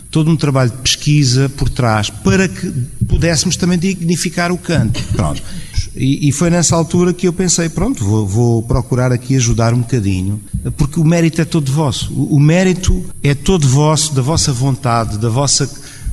todo 0.09 0.31
um 0.31 0.37
trabalho 0.37 0.71
de 0.71 0.77
pesquisa 0.77 1.49
por 1.49 1.69
trás, 1.69 2.11
para 2.11 2.47
que 2.47 2.73
pudéssemos 3.09 3.57
também 3.57 3.77
dignificar 3.77 4.53
o 4.53 4.57
canto. 4.57 5.03
Pronto. 5.13 5.43
E, 5.97 6.29
e, 6.29 6.33
foi 6.33 6.51
nessa 6.51 6.75
altura 6.75 7.13
que 7.13 7.29
eu 7.29 7.33
pensei, 7.33 7.69
pronto, 7.69 8.05
vou, 8.05 8.27
vou, 8.27 8.63
procurar 8.63 9.13
aqui 9.13 9.37
ajudar 9.37 9.73
um 9.73 9.79
bocadinho, 9.79 10.41
porque 10.77 10.99
o 10.99 11.05
mérito 11.05 11.41
é 11.41 11.45
todo 11.45 11.71
vosso. 11.71 12.13
O, 12.13 12.37
o 12.37 12.41
mérito 12.41 13.05
é 13.23 13.35
todo 13.35 13.69
vosso, 13.69 14.13
da 14.13 14.21
vossa 14.21 14.53
vontade, 14.53 15.19
da 15.19 15.29
vossa 15.29 15.71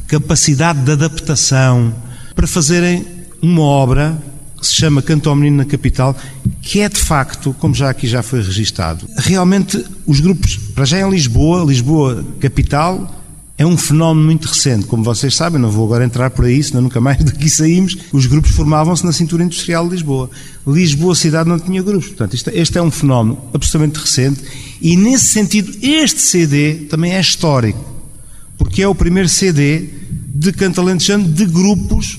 capacidade 0.07 0.81
de 0.81 0.91
adaptação 0.91 1.93
para 2.35 2.45
fazerem 2.45 3.05
uma 3.41 3.63
obra 3.63 4.21
que 4.59 4.67
se 4.67 4.75
chama 4.75 5.01
Canto 5.01 5.27
ao 5.27 5.35
Menino 5.35 5.57
na 5.57 5.65
Capital, 5.65 6.15
que 6.61 6.81
é 6.81 6.87
de 6.87 6.99
facto, 6.99 7.55
como 7.59 7.73
já 7.73 7.89
aqui 7.89 8.07
já 8.07 8.21
foi 8.21 8.43
registado, 8.43 9.07
realmente 9.17 9.83
os 10.05 10.19
grupos, 10.19 10.57
para 10.75 10.85
já 10.85 10.99
em 10.99 11.09
Lisboa, 11.09 11.65
Lisboa 11.65 12.23
capital, 12.39 13.20
é 13.61 13.65
um 13.65 13.77
fenómeno 13.77 14.25
muito 14.25 14.47
recente. 14.47 14.87
Como 14.87 15.03
vocês 15.03 15.35
sabem, 15.35 15.61
não 15.61 15.69
vou 15.69 15.85
agora 15.85 16.03
entrar 16.03 16.31
por 16.31 16.45
aí, 16.45 16.63
senão 16.63 16.81
nunca 16.81 16.99
mais 16.99 17.21
daqui 17.23 17.47
saímos. 17.47 17.95
Os 18.11 18.25
grupos 18.25 18.51
formavam-se 18.51 19.05
na 19.05 19.11
cintura 19.11 19.43
industrial 19.43 19.85
de 19.85 19.91
Lisboa. 19.91 20.31
Lisboa, 20.65 21.13
cidade, 21.13 21.47
não 21.47 21.59
tinha 21.59 21.83
grupos. 21.83 22.07
Portanto, 22.07 22.33
este 22.51 22.77
é 22.79 22.81
um 22.81 22.89
fenómeno 22.89 23.37
absolutamente 23.53 23.99
recente 23.99 24.41
e, 24.81 24.97
nesse 24.97 25.25
sentido, 25.25 25.71
este 25.79 26.21
CD 26.21 26.87
também 26.89 27.13
é 27.13 27.21
histórico, 27.21 27.85
porque 28.57 28.81
é 28.81 28.87
o 28.87 28.95
primeiro 28.95 29.29
CD 29.29 29.89
de 30.33 30.51
canto 30.53 30.81
alentejano 30.81 31.27
de 31.27 31.45
grupos 31.45 32.17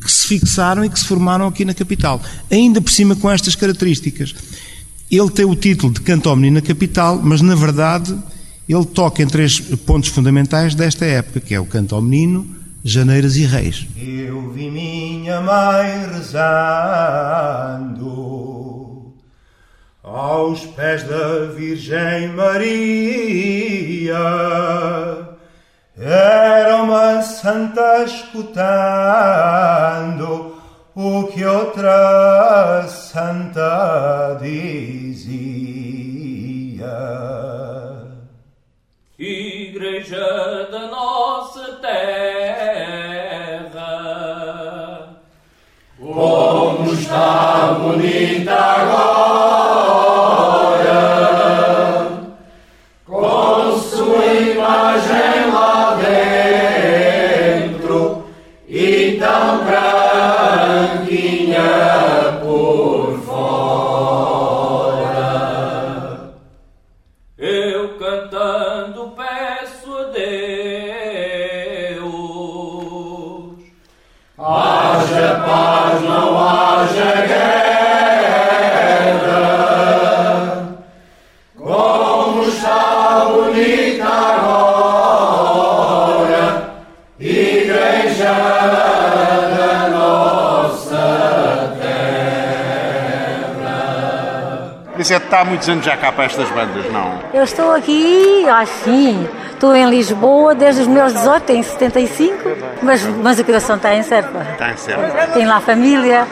que 0.00 0.10
se 0.10 0.26
fixaram 0.26 0.84
e 0.84 0.90
que 0.90 0.98
se 0.98 1.06
formaram 1.06 1.46
aqui 1.46 1.64
na 1.64 1.74
capital. 1.74 2.20
Ainda 2.50 2.80
por 2.80 2.90
cima 2.90 3.14
com 3.14 3.30
estas 3.30 3.54
características. 3.54 4.34
Ele 5.08 5.30
tem 5.30 5.44
o 5.44 5.54
título 5.54 5.92
de 5.92 6.02
Menino 6.34 6.54
na 6.54 6.60
Capital, 6.60 7.20
mas 7.22 7.40
na 7.40 7.54
verdade 7.54 8.16
ele 8.68 8.84
toca 8.86 9.22
em 9.22 9.26
três 9.26 9.60
pontos 9.60 10.10
fundamentais 10.10 10.74
desta 10.74 11.04
época, 11.04 11.40
que 11.40 11.54
é 11.54 11.60
o 11.60 11.66
Canto 11.66 11.94
ao 11.94 12.02
Menino, 12.02 12.46
Janeiras 12.84 13.36
e 13.36 13.44
Reis. 13.44 13.86
Eu 13.96 14.50
vi 14.50 14.70
minha 14.70 15.40
mãe 15.40 16.06
rezando 16.12 16.82
aos 20.02 20.66
pés 20.66 21.04
da 21.04 21.46
Virgem 21.54 22.28
Maria. 22.34 24.18
Era 25.96 26.82
uma 26.82 27.22
santa 27.22 28.04
escutando 28.04 28.62
o 30.94 31.24
que 31.28 31.44
outra 31.44 32.86
santa 32.88 34.38
dizia. 34.42 35.12
Igreja 39.24 40.68
da 40.68 40.88
nossa 40.88 41.74
terra, 41.80 42.26
como 45.96 46.92
está 46.92 47.78
bonita 47.78 48.52
agora. 48.52 49.71
Isso 95.02 95.14
é 95.14 95.16
está 95.16 95.40
há 95.40 95.44
muitos 95.44 95.68
anos 95.68 95.84
já 95.84 95.96
cá 95.96 96.12
para 96.12 96.26
estas 96.26 96.48
bandas, 96.50 96.86
não? 96.92 97.18
Eu 97.34 97.42
estou 97.42 97.72
aqui, 97.72 98.46
assim, 98.48 99.28
estou 99.50 99.74
em 99.74 99.90
Lisboa 99.90 100.54
desde 100.54 100.82
os 100.82 100.86
meus 100.86 101.12
18, 101.12 101.42
tenho 101.42 101.64
75, 101.64 102.36
mas, 102.80 103.02
mas 103.02 103.36
o 103.40 103.44
coração 103.44 103.74
está 103.74 103.92
em 103.96 104.04
Serpa. 104.04 104.46
Está 104.52 104.70
em 104.70 104.76
Serpa. 104.76 105.26
Tenho 105.34 105.48
lá 105.48 105.58
família. 105.58 106.24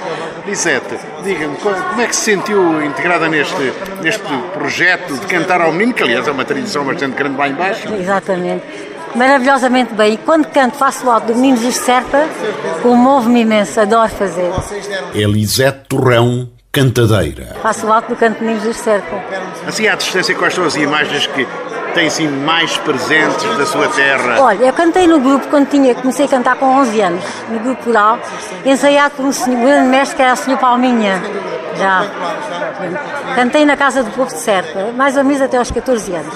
Lisete, 0.46 0.96
diga-me, 1.24 1.56
como 1.56 2.00
é 2.00 2.06
que 2.06 2.14
se 2.14 2.22
sentiu 2.22 2.80
integrada 2.84 3.28
neste, 3.28 3.72
neste 4.02 4.22
projeto 4.54 5.14
de 5.14 5.26
cantar 5.26 5.60
ao 5.60 5.72
menino, 5.72 5.92
que 5.92 6.04
aliás 6.04 6.28
é 6.28 6.30
uma 6.30 6.44
tradição 6.44 6.84
bastante 6.84 7.16
grande 7.16 7.36
lá 7.36 7.48
embaixo? 7.48 7.92
Exatamente 7.92 8.62
maravilhosamente 9.16 9.92
bem. 9.94 10.14
E 10.14 10.16
quando 10.18 10.46
canto, 10.46 10.76
faço 10.76 11.04
o 11.04 11.10
alto 11.10 11.26
do 11.26 11.34
Meninos 11.34 11.60
de 11.62 11.72
Serpa, 11.72 12.28
comove-me 12.80 13.40
imenso, 13.40 13.80
adoro 13.80 14.08
fazer. 14.08 14.48
Elisete 15.12 15.88
Torrão, 15.88 16.48
cantadeira. 16.72 17.56
Faço 17.62 17.86
o 17.86 17.92
alto 17.92 18.08
do 18.10 18.16
canto 18.16 18.38
de 18.38 18.44
Meninos 18.44 18.62
de 18.62 18.74
Serpa. 18.74 19.20
Assim, 19.66 19.88
à 19.88 19.94
distância, 19.96 20.34
quais 20.34 20.54
são 20.54 20.64
as 20.64 20.76
imagens 20.76 21.26
que 21.26 21.46
têm 21.94 22.06
assim 22.06 22.28
mais 22.28 22.76
presentes 22.78 23.56
da 23.58 23.66
sua 23.66 23.88
terra? 23.88 24.40
Olha, 24.40 24.66
eu 24.66 24.72
cantei 24.72 25.06
no 25.06 25.18
grupo 25.18 25.48
quando 25.48 25.68
tinha, 25.68 25.94
comecei 25.94 26.26
a 26.26 26.28
cantar 26.28 26.56
com 26.56 26.66
11 26.66 27.00
anos, 27.00 27.24
no 27.48 27.58
grupo 27.58 27.84
coral, 27.84 28.18
ensaiado 28.64 29.16
por 29.16 29.24
um, 29.24 29.32
senhor, 29.32 29.60
grande 29.60 29.88
mestre 29.88 30.16
que 30.16 30.22
era 30.22 30.34
o 30.34 30.36
Sr. 30.36 30.56
Palminha. 30.58 31.20
Já. 31.76 32.04
Cantei 33.34 33.64
na 33.64 33.76
Casa 33.76 34.02
do 34.02 34.10
Povo 34.10 34.32
de 34.32 34.38
Serpa, 34.38 34.92
mais 34.96 35.16
ou 35.16 35.24
menos 35.24 35.42
até 35.42 35.56
aos 35.56 35.70
14 35.70 36.12
anos. 36.12 36.34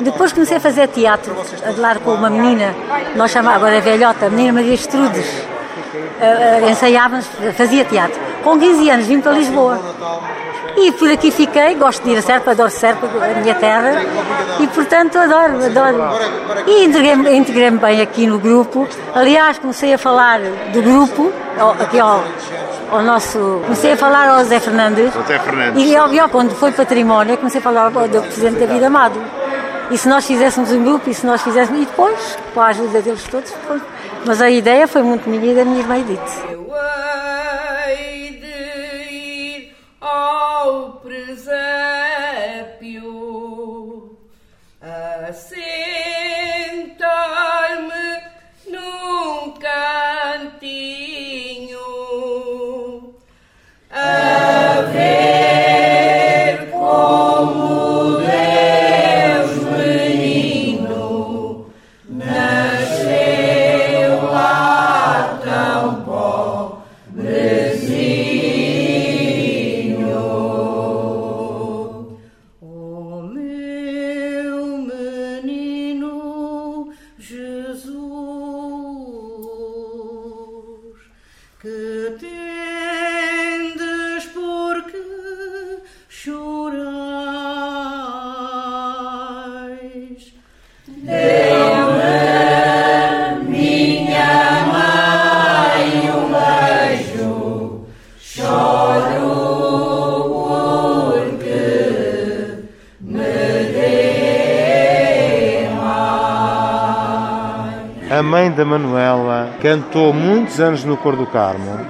Depois 0.00 0.32
comecei 0.32 0.56
a 0.56 0.60
fazer 0.60 0.88
teatro, 0.88 1.36
a 1.64 1.72
falar 1.72 1.98
com 1.98 2.14
uma 2.14 2.30
menina, 2.30 2.74
nós 3.14 3.30
chamávamos, 3.30 3.62
agora 3.62 3.76
é 3.76 3.80
velhota, 3.80 4.26
a 4.26 4.30
menina 4.30 4.54
Maria 4.54 4.74
Estrudes. 4.74 5.26
Uh, 5.28 6.64
uh, 6.64 6.70
ensaiávamos, 6.70 7.26
fazia 7.56 7.84
teatro. 7.84 8.31
Com 8.42 8.58
15 8.58 8.90
anos 8.90 9.06
vim 9.06 9.20
para 9.20 9.32
Lisboa. 9.32 9.80
E 10.76 10.90
por 10.92 11.10
aqui 11.10 11.30
fiquei, 11.30 11.74
gosto 11.74 12.02
de 12.02 12.10
ir 12.10 12.18
a 12.18 12.22
Serpa, 12.22 12.52
adoro 12.52 12.70
Serpa, 12.70 13.06
a 13.06 13.40
minha 13.40 13.54
terra, 13.54 14.02
e 14.58 14.66
portanto 14.68 15.18
adoro, 15.18 15.64
adoro. 15.64 15.98
E 16.66 16.84
integrei-me 16.84 17.36
integrei 17.36 17.70
bem 17.70 18.00
aqui 18.00 18.26
no 18.26 18.38
grupo. 18.38 18.88
Aliás, 19.14 19.58
comecei 19.58 19.92
a 19.92 19.98
falar 19.98 20.40
do 20.72 20.82
grupo, 20.82 21.30
aqui 21.78 22.00
ao, 22.00 22.24
ao 22.90 23.02
nosso. 23.02 23.60
Comecei 23.64 23.92
a 23.92 23.96
falar 23.96 24.28
ao 24.28 24.42
Zé 24.44 24.58
Fernandes. 24.60 25.14
O 25.14 25.22
Zé 25.22 25.38
Fernandes. 25.38 25.84
E 25.84 25.96
ao, 25.96 26.28
quando 26.30 26.54
foi 26.54 26.72
património, 26.72 27.36
comecei 27.36 27.60
a 27.60 27.62
falar 27.62 27.90
do 27.90 28.22
Presidente 28.22 28.58
David 28.58 28.84
Amado. 28.84 29.20
E 29.90 29.98
se 29.98 30.08
nós 30.08 30.26
fizéssemos 30.26 30.72
um 30.72 30.82
grupo, 30.82 31.10
e 31.10 31.14
se 31.14 31.26
nós 31.26 31.42
fizéssemos. 31.42 31.82
E 31.82 31.84
depois, 31.84 32.38
com 32.54 32.60
a 32.60 32.68
ajuda 32.68 33.02
deles 33.02 33.22
todos, 33.24 33.50
depois. 33.50 33.82
Mas 34.24 34.40
a 34.40 34.48
ideia 34.48 34.88
foi 34.88 35.02
muito 35.02 35.28
minha 35.28 35.52
e 35.52 35.54
da 35.54 35.64
minha 35.64 35.80
irmã 35.80 35.98
Edith. 35.98 36.18
Presépio, 42.82 44.16
assentar-me 44.80 45.61
cantou 109.72 110.12
muitos 110.12 110.60
anos 110.60 110.84
no 110.84 110.96
Cor 110.96 111.16
do 111.16 111.26
Carmo 111.26 111.80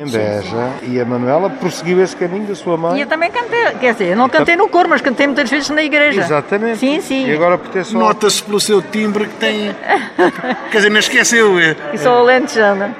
Em 0.00 0.04
Beja. 0.08 0.70
E 0.82 1.00
a 1.00 1.04
Manuela 1.04 1.50
prosseguiu 1.50 2.00
esse 2.02 2.14
caminho 2.14 2.46
da 2.46 2.54
sua 2.54 2.76
mãe. 2.76 2.98
E 2.98 3.00
eu 3.00 3.06
também 3.06 3.30
cantei, 3.30 3.64
quer 3.80 3.92
dizer, 3.92 4.10
eu 4.10 4.16
não 4.16 4.28
cantei 4.28 4.54
no 4.56 4.68
coro, 4.68 4.88
mas 4.88 5.00
cantei 5.00 5.26
muitas 5.26 5.50
vezes 5.50 5.70
na 5.70 5.82
igreja. 5.82 6.20
Exatamente. 6.20 6.78
Sim, 6.78 7.00
sim. 7.00 7.26
E 7.26 7.34
agora 7.34 7.58
pertence 7.58 7.94
ao... 7.94 8.00
Nota-se 8.00 8.42
pelo 8.42 8.60
seu 8.60 8.80
timbre 8.80 9.24
que 9.26 9.34
tem. 9.34 9.74
Quer 10.70 10.76
dizer, 10.76 10.90
não 10.90 11.00
esqueceu. 11.00 11.58
é. 11.58 11.74
E 11.92 11.98
sou 11.98 12.12
alentejana. 12.18 12.94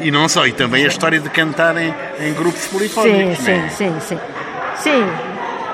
E 0.00 0.10
não 0.10 0.28
só, 0.28 0.46
e 0.46 0.52
também 0.52 0.84
a 0.84 0.88
história 0.88 1.20
de 1.20 1.28
cantar 1.28 1.76
em, 1.76 1.94
em 2.20 2.32
grupos 2.32 2.62
Sim, 2.62 2.70
polifónicos. 2.70 3.38
sim, 3.44 3.50
né? 3.52 3.68
sim, 3.70 3.94
sim. 4.00 4.18
Sim, 4.78 5.06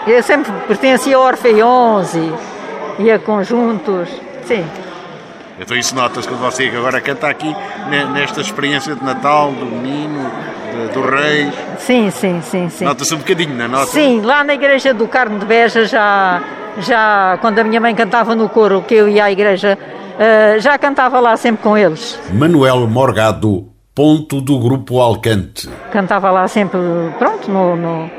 eu 0.07 0.23
sempre 0.23 0.53
pertenci 0.69 1.15
a 1.15 1.19
Orfeões 1.19 2.15
e, 2.15 2.33
e 2.99 3.11
a 3.11 3.19
conjuntos. 3.19 4.09
Sim, 4.45 4.65
Então 5.59 5.75
isso 5.77 5.95
nota-se 5.95 6.29
quando 6.29 6.41
você 6.41 6.65
agora 6.77 7.01
canta 7.01 7.27
aqui 7.29 7.55
nesta 8.13 8.41
experiência 8.41 8.95
de 8.95 9.05
Natal, 9.05 9.53
do 9.53 9.67
Menino, 9.67 10.31
de- 10.73 10.93
do 10.95 11.03
Reis. 11.03 11.53
sim, 11.79 12.11
sim, 12.11 12.41
sim. 12.43 12.69
sim. 12.69 12.85
Nota-se 12.85 13.15
um 13.15 13.19
bocadinho, 13.19 13.55
não 13.55 13.65
é? 13.65 13.69
Nota? 13.69 13.87
Sim, 13.87 14.21
lá 14.23 14.43
na 14.45 14.55
igreja 14.55 14.93
do 14.95 15.07
Carmo 15.09 15.39
de 15.39 15.45
Beja, 15.47 15.85
já, 15.85 16.41
já 16.79 17.39
quando 17.41 17.59
a 17.59 17.65
minha 17.65 17.81
mãe 17.81 17.95
cantava 17.95 18.35
no 18.35 18.49
coro, 18.49 18.83
que 18.83 18.95
eu 18.95 19.09
ia 19.09 19.25
à 19.25 19.31
igreja, 19.33 19.79
eh, 20.19 20.57
já 20.59 20.79
cantava 20.79 21.21
lá 21.21 21.37
sempre 21.37 21.63
com 21.63 21.77
eles. 21.77 22.19
Manuel 22.33 22.87
Morgado, 22.87 23.69
ponto 23.95 24.41
do 24.41 24.59
grupo 24.59 25.01
Alcante. 25.01 25.69
Cantava 25.93 26.31
lá 26.31 26.49
sempre, 26.49 26.79
pronto, 27.19 27.51
no, 27.51 27.77
no, 27.77 28.11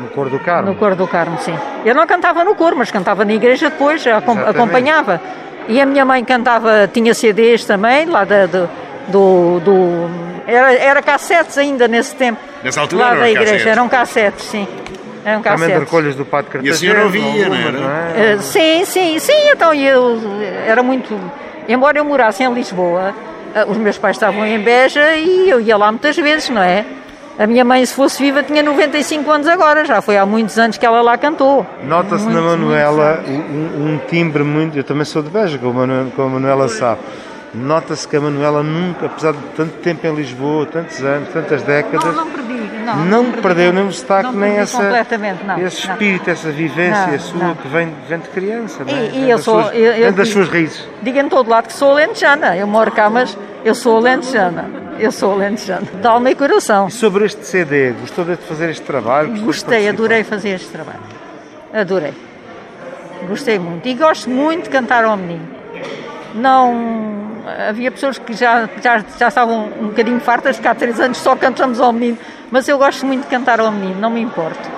No 0.00 0.08
Cor 0.14 0.28
do 0.28 0.38
Carmo. 0.40 0.70
no 0.70 0.74
coro 0.76 0.96
do 0.96 1.06
Carmo, 1.06 1.38
sim. 1.38 1.54
Eu 1.84 1.94
não 1.94 2.06
cantava 2.06 2.44
no 2.44 2.54
coro, 2.54 2.76
mas 2.76 2.90
cantava 2.90 3.24
na 3.24 3.32
igreja 3.32 3.70
depois, 3.70 4.04
acompanhava. 4.06 5.20
E 5.68 5.80
a 5.80 5.86
minha 5.86 6.04
mãe 6.04 6.24
cantava, 6.24 6.88
tinha 6.92 7.14
CDs 7.14 7.64
também, 7.64 8.04
lá 8.06 8.24
da, 8.24 8.46
do, 8.46 8.68
do, 9.08 9.60
do- 9.60 10.10
era, 10.46 10.74
era 10.74 11.02
cassetes 11.02 11.56
ainda 11.56 11.88
nesse 11.88 12.14
tempo. 12.14 12.38
Nessa 12.62 12.80
altura 12.82 13.04
lá 13.04 13.14
da 13.14 13.30
igreja, 13.30 13.44
cassetes. 13.52 13.66
eram 13.66 13.88
cassetes, 13.88 14.44
sim. 14.44 14.68
Eram 15.24 15.40
Também 15.40 15.56
de 15.56 15.62
cassetes. 15.62 15.80
recolhas 15.84 16.14
do 16.16 16.24
Padre 16.26 16.60
E 16.62 16.68
a 16.70 16.74
senhora 16.74 17.04
ouvia, 17.04 17.22
não 17.22 17.56
algumas, 17.56 17.58
era? 17.82 18.12
é? 18.14 18.32
Eh, 18.34 18.38
sim, 18.40 18.84
sim, 18.84 19.18
sim, 19.18 19.32
então 19.52 19.72
eu 19.72 20.20
era 20.66 20.82
muito. 20.82 21.18
Embora 21.66 21.96
eu 21.98 22.04
morasse 22.04 22.42
em 22.44 22.52
Lisboa, 22.52 23.14
eh, 23.54 23.64
os 23.66 23.78
meus 23.78 23.96
pais 23.96 24.16
estavam 24.16 24.44
em 24.46 24.58
Beja 24.58 25.16
e 25.16 25.48
eu 25.48 25.58
ia 25.62 25.78
lá 25.78 25.90
muitas 25.90 26.14
vezes, 26.14 26.50
não 26.50 26.60
é? 26.60 26.84
A 27.38 27.46
minha 27.48 27.64
mãe, 27.64 27.84
se 27.84 27.92
fosse 27.94 28.22
viva, 28.22 28.42
tinha 28.44 28.62
95 28.62 29.28
anos 29.30 29.48
agora, 29.48 29.84
já 29.84 30.00
foi 30.00 30.16
há 30.16 30.24
muitos 30.24 30.56
anos 30.58 30.78
que 30.78 30.86
ela 30.86 31.02
lá 31.02 31.18
cantou. 31.18 31.66
Nota-se 31.82 32.26
na 32.28 32.40
Manuela 32.40 33.20
um, 33.26 33.94
um 33.94 34.00
timbre 34.08 34.44
muito. 34.44 34.78
Eu 34.78 34.84
também 34.84 35.04
sou 35.04 35.20
de 35.22 35.30
Beja, 35.30 35.58
como 35.58 35.80
a, 35.82 35.86
Manu- 35.86 36.12
como 36.14 36.28
a 36.28 36.30
Manuela 36.40 36.68
sabe. 36.68 37.00
Nota-se 37.52 38.06
que 38.06 38.16
a 38.16 38.20
Manuela 38.20 38.62
nunca, 38.62 39.06
apesar 39.06 39.32
de 39.32 39.38
tanto 39.56 39.72
tempo 39.78 40.06
em 40.06 40.14
Lisboa, 40.14 40.66
tantos 40.66 41.02
anos, 41.02 41.28
tantas 41.30 41.62
décadas, 41.62 42.04
Não, 42.04 42.24
não 42.24 42.30
perdi. 42.30 42.54
Não, 42.84 42.96
não 43.06 43.24
perdi, 43.24 43.40
perdeu 43.42 43.72
não. 43.72 43.80
nem 43.80 43.88
o 43.88 43.92
sotaque, 43.92 44.24
Não 44.24 44.32
nem 44.40 44.56
essa, 44.58 44.76
completamente, 44.76 45.44
não, 45.44 45.58
esse 45.58 45.86
não. 45.86 45.94
espírito, 45.94 46.30
essa 46.30 46.50
vivência 46.50 47.06
Não, 47.12 47.18
sua 47.18 47.38
não. 47.48 47.54
que 47.54 47.66
vem, 47.68 47.92
vem 48.08 48.18
de 48.18 48.28
criança, 48.28 48.84
não 48.84 48.92
é? 48.94 49.06
E, 49.06 49.08
Vem 49.08 49.24
e 49.24 49.30
eu 49.30 49.38
sou. 49.38 49.62
suas, 49.62 49.74
eu, 49.74 49.80
eu 49.80 49.92
vem 49.92 50.12
das 50.12 50.28
digo- 50.28 50.38
suas 50.40 50.48
raízes. 50.50 50.88
Digo 51.02 51.18
em 51.18 51.28
todo 51.28 51.48
lado 51.48 51.66
que 51.68 51.72
sou 51.72 51.92
alentejana. 51.92 52.56
Eu 52.56 52.66
moro 52.66 52.90
cá, 52.92 53.08
mas 53.08 53.36
eu 53.64 53.74
sou 53.74 53.96
alentejana. 53.96 54.68
Eu 54.98 55.10
sou 55.12 55.32
alentejana. 55.32 55.86
De 56.00 56.06
alma 56.06 56.30
e 56.30 56.34
coração. 56.34 56.88
E 56.88 56.90
sobre 56.90 57.24
este 57.24 57.44
CD, 57.46 57.92
gostou 58.00 58.24
de 58.24 58.36
fazer 58.36 58.70
este 58.70 58.82
trabalho? 58.84 59.28
Gostou 59.28 59.46
Gostei, 59.46 59.88
adorei 59.88 60.22
fazer 60.24 60.50
este 60.50 60.68
trabalho. 60.68 61.00
Adorei. 61.72 62.12
Gostei 63.28 63.58
muito. 63.58 63.86
E 63.88 63.94
gosto 63.94 64.28
muito 64.30 64.64
de 64.64 64.70
cantar 64.70 65.04
ao 65.04 65.16
menino. 65.16 65.46
Não. 66.34 67.24
Havia 67.68 67.90
pessoas 67.90 68.18
que 68.18 68.32
já, 68.32 68.68
já, 68.82 69.04
já 69.18 69.28
estavam 69.28 69.68
um 69.80 69.88
bocadinho 69.88 70.18
fartas, 70.20 70.58
que 70.58 70.66
há 70.66 70.74
três 70.74 70.98
anos 70.98 71.18
só 71.18 71.36
cantamos 71.36 71.80
ao 71.80 71.92
menino. 71.92 72.18
Mas 72.50 72.68
eu 72.68 72.78
gosto 72.78 73.04
muito 73.04 73.22
de 73.24 73.28
cantar 73.28 73.60
ao 73.60 73.70
menino, 73.70 74.00
não 74.00 74.10
me 74.10 74.20
importo. 74.20 74.70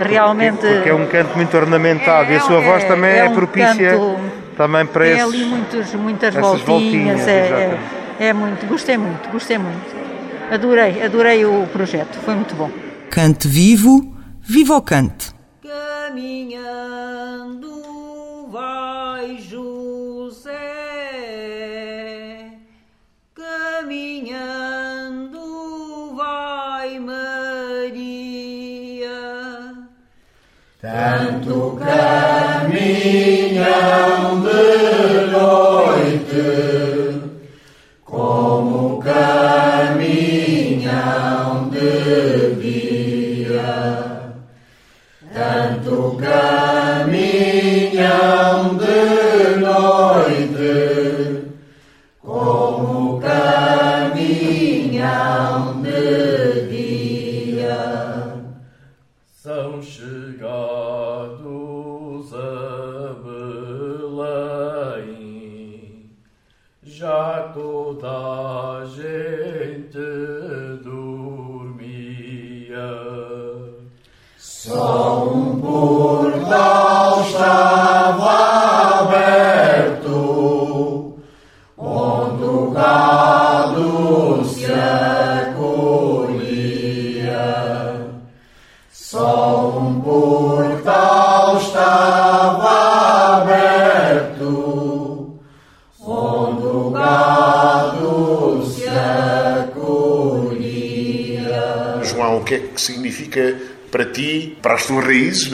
Realmente. 0.00 0.58
Porque 0.66 0.88
é 0.90 0.94
um 0.94 1.06
canto 1.06 1.34
muito 1.36 1.56
ornamentado 1.56 2.32
e 2.32 2.36
a 2.36 2.40
sua 2.40 2.60
é- 2.60 2.64
voz 2.64 2.84
também 2.84 3.10
é, 3.12 3.18
é 3.18 3.24
um 3.28 3.34
propícia 3.34 3.90
canto- 3.92 4.16
também 4.56 4.86
para 4.86 5.04
Tem 5.04 5.12
esses... 5.14 5.24
ali 5.34 5.44
muitos, 5.44 5.94
muitas 5.94 6.34
voltinhas. 6.34 6.62
voltinhas, 7.20 7.20
é, 8.18 8.32
muito. 8.32 8.66
Gostei 8.66 8.96
muito, 8.96 9.28
gostei 9.30 9.58
muito. 9.58 9.94
Adorei, 10.50 11.02
adorei 11.02 11.44
o 11.44 11.66
projeto. 11.68 12.18
Foi 12.18 12.34
muito 12.34 12.54
bom. 12.54 12.70
Cante 13.10 13.48
vivo, 13.48 14.14
viva 14.40 14.76
o 14.76 14.82
cante. 14.82 15.32
Caminhando 15.62 17.03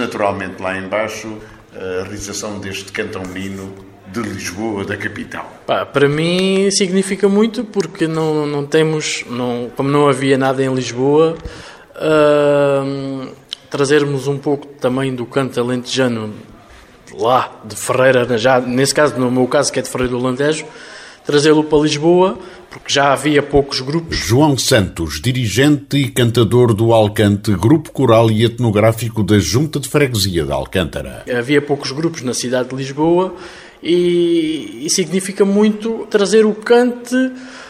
naturalmente, 0.01 0.61
lá 0.61 0.77
embaixo, 0.77 1.39
a 1.75 2.03
realização 2.03 2.59
deste 2.59 2.91
Cantão 2.91 3.23
Menino 3.23 3.73
de 4.13 4.21
Lisboa, 4.21 4.85
da 4.85 4.97
capital? 4.97 5.51
Pá, 5.67 5.87
para 5.87 6.09
mim 6.09 6.71
significa 6.71 7.29
muito 7.29 7.65
porque 7.65 8.09
não, 8.09 8.47
não 8.47 8.67
temos, 8.67 9.25
não, 9.29 9.71
como 9.77 9.89
não 9.89 10.09
havia 10.09 10.37
nada 10.37 10.63
em 10.65 10.75
Lisboa, 10.75 11.37
hum, 12.85 13.29
trazermos 13.71 14.27
um 14.27 14.39
pouco 14.39 14.67
também 14.67 15.15
do 15.15 15.25
canto 15.25 15.61
alentejano 15.61 16.35
lá, 17.15 17.61
de 17.65 17.77
Ferreira, 17.77 18.39
já, 18.39 18.61
nesse 18.61 18.95
caso, 18.95 19.17
no 19.17 19.31
meu 19.31 19.47
caso 19.47 19.73
que 19.73 19.79
é 19.79 19.83
de 19.83 19.89
Ferreira 19.89 20.17
do 20.17 20.27
Alentejo, 20.27 20.65
trazê-lo 21.25 21.65
para 21.65 21.79
Lisboa, 21.79 22.39
porque 22.71 22.93
já 22.93 23.13
havia 23.13 23.43
poucos 23.43 23.81
grupos. 23.81 24.17
João 24.17 24.57
Santos, 24.57 25.21
dirigente 25.21 25.97
e 25.97 26.09
cantador 26.09 26.73
do 26.73 26.93
Alcante, 26.93 27.53
grupo 27.53 27.91
coral 27.91 28.31
e 28.31 28.45
etnográfico 28.45 29.23
da 29.23 29.39
Junta 29.39 29.81
de 29.81 29.89
Freguesia 29.89 30.45
de 30.45 30.53
Alcântara. 30.53 31.25
Havia 31.37 31.61
poucos 31.61 31.91
grupos 31.93 32.23
na 32.23 32.33
cidade 32.33 32.69
de 32.69 32.77
Lisboa 32.77 33.35
e, 33.83 34.83
e 34.85 34.91
significa 34.91 35.45
muito 35.45 36.07
trazer 36.11 36.47
o 36.47 36.55
cante 36.55 37.15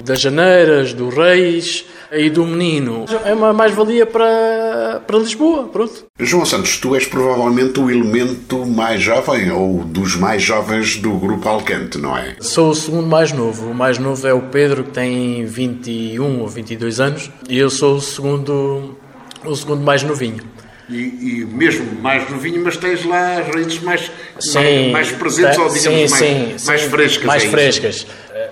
das 0.05 0.21
janeiras, 0.21 0.93
do 0.93 1.09
reis 1.09 1.85
e 2.13 2.29
do 2.31 2.45
menino. 2.47 3.05
É 3.25 3.33
uma 3.35 3.53
mais-valia 3.53 4.05
para, 4.07 5.03
para 5.07 5.19
Lisboa, 5.19 5.69
pronto. 5.69 6.07
João 6.19 6.45
Santos, 6.45 6.77
tu 6.79 6.95
és 6.95 7.07
provavelmente 7.07 7.79
o 7.81 7.91
elemento 7.91 8.65
mais 8.67 9.01
jovem 9.03 9.51
ou 9.51 9.85
dos 9.85 10.17
mais 10.17 10.43
jovens 10.43 10.97
do 10.97 11.13
grupo 11.13 11.49
Alcante, 11.49 11.99
não 11.99 12.17
é? 12.17 12.37
Sou 12.41 12.71
o 12.71 12.75
segundo 12.75 13.07
mais 13.07 13.33
novo. 13.33 13.71
O 13.71 13.75
mais 13.75 13.99
novo 13.99 14.27
é 14.27 14.35
o 14.35 14.43
Pedro, 14.43 14.85
que 14.85 14.91
tem 14.91 15.45
21 15.45 16.41
ou 16.41 16.49
22 16.49 17.01
anos, 17.01 17.31
e 17.49 17.59
eu 17.59 17.71
sou 17.71 17.97
o 17.97 18.01
segundo, 18.01 18.97
o 19.45 19.55
segundo 19.55 19.83
mais 19.83 20.03
novinho. 20.03 20.43
E, 20.89 20.95
e 21.43 21.45
mesmo 21.47 21.87
mais 22.03 22.29
novinho, 22.29 22.65
mas 22.65 22.77
tens 22.77 23.05
lá 23.05 23.39
as 23.39 23.55
raízes 23.55 23.81
mais, 23.81 24.11
Sim, 24.41 24.59
mais, 24.59 24.91
mais 24.93 25.13
presentes 25.13 25.57
tá- 25.57 25.63
ou 25.63 25.69
digamos 25.73 26.11
sim, 26.11 26.27
mais, 26.49 26.61
sim, 26.61 26.67
mais 26.67 26.83
frescas. 26.83 27.25
Mais 27.27 27.43
é 27.43 27.47
isso? 27.47 27.53
frescas. 27.53 28.07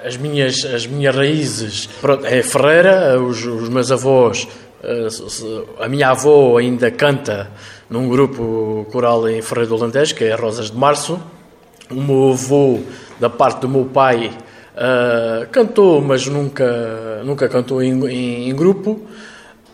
As 0.04 0.16
minhas, 0.16 0.64
as 0.64 0.86
minhas 0.86 1.14
raízes 1.14 1.86
pronto, 2.00 2.26
é 2.26 2.42
Ferreira, 2.42 3.20
os, 3.20 3.44
os 3.44 3.68
meus 3.68 3.90
avós, 3.90 4.46
a 5.80 5.88
minha 5.88 6.10
avó 6.10 6.56
ainda 6.56 6.90
canta 6.90 7.50
num 7.90 8.08
grupo 8.08 8.86
coral 8.92 9.28
em 9.28 9.42
Ferreira 9.42 9.68
do 9.68 9.74
Alentejo, 9.74 10.14
que 10.14 10.24
é 10.24 10.34
Rosas 10.34 10.70
de 10.70 10.76
Março. 10.76 11.20
O 11.90 12.00
meu 12.00 12.32
avô, 12.32 12.80
da 13.18 13.28
parte 13.28 13.60
do 13.60 13.68
meu 13.68 13.86
pai, 13.86 14.30
uh, 14.74 15.48
cantou, 15.50 16.00
mas 16.00 16.26
nunca, 16.26 17.22
nunca 17.24 17.48
cantou 17.48 17.82
em, 17.82 17.92
em, 18.08 18.50
em 18.50 18.54
grupo. 18.54 19.00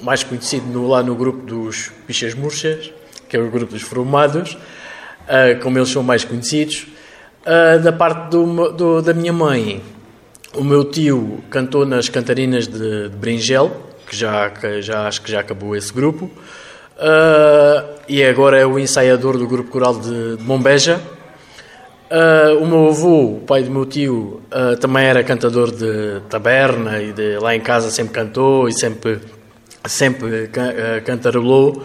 Mais 0.01 0.23
conhecido 0.23 0.67
no, 0.67 0.89
lá 0.89 1.03
no 1.03 1.15
grupo 1.15 1.45
dos 1.45 1.91
Pichas 2.07 2.35
Murchas, 2.35 2.91
que 3.29 3.37
é 3.37 3.41
o 3.41 3.51
grupo 3.51 3.73
dos 3.73 3.83
Formados, 3.83 4.55
uh, 4.55 5.61
como 5.63 5.77
eles 5.79 5.91
são 5.91 6.03
mais 6.03 6.25
conhecidos. 6.25 6.87
Da 7.83 7.93
parte 7.93 8.31
do, 8.31 8.73
do, 8.73 9.03
da 9.03 9.13
minha 9.13 9.31
mãe, 9.31 9.83
o 10.55 10.65
meu 10.65 10.85
tio 10.85 11.43
cantou 11.51 11.85
nas 11.85 12.09
cantarinas 12.09 12.67
de, 12.67 13.09
de 13.09 13.17
Bringel, 13.17 13.71
que 14.07 14.17
já, 14.17 14.51
que 14.51 14.83
já 14.83 15.07
acho 15.07 15.23
que 15.23 15.31
já 15.31 15.41
acabou 15.41 15.75
esse 15.77 15.93
grupo. 15.93 16.31
Uh, 16.97 17.99
e 18.09 18.23
agora 18.23 18.59
é 18.59 18.65
o 18.65 18.79
ensaiador 18.79 19.37
do 19.37 19.47
grupo 19.49 19.71
coral 19.71 19.99
de, 19.99 20.37
de 20.37 20.43
Mombeja. 20.45 21.01
Uh, 22.11 22.63
o 22.63 22.67
meu 22.67 22.89
avô, 22.89 23.37
o 23.37 23.41
pai 23.41 23.63
do 23.65 23.71
meu 23.71 23.85
tio, 23.85 24.41
uh, 24.53 24.77
também 24.77 25.05
era 25.05 25.25
cantador 25.25 25.73
de 25.73 26.21
taberna 26.29 27.03
e 27.03 27.13
de, 27.13 27.39
lá 27.39 27.57
em 27.57 27.61
casa 27.61 27.91
sempre 27.91 28.15
cantou 28.15 28.69
e 28.69 28.73
sempre, 28.73 29.19
sempre 29.87 30.51
cantarolou. 31.05 31.83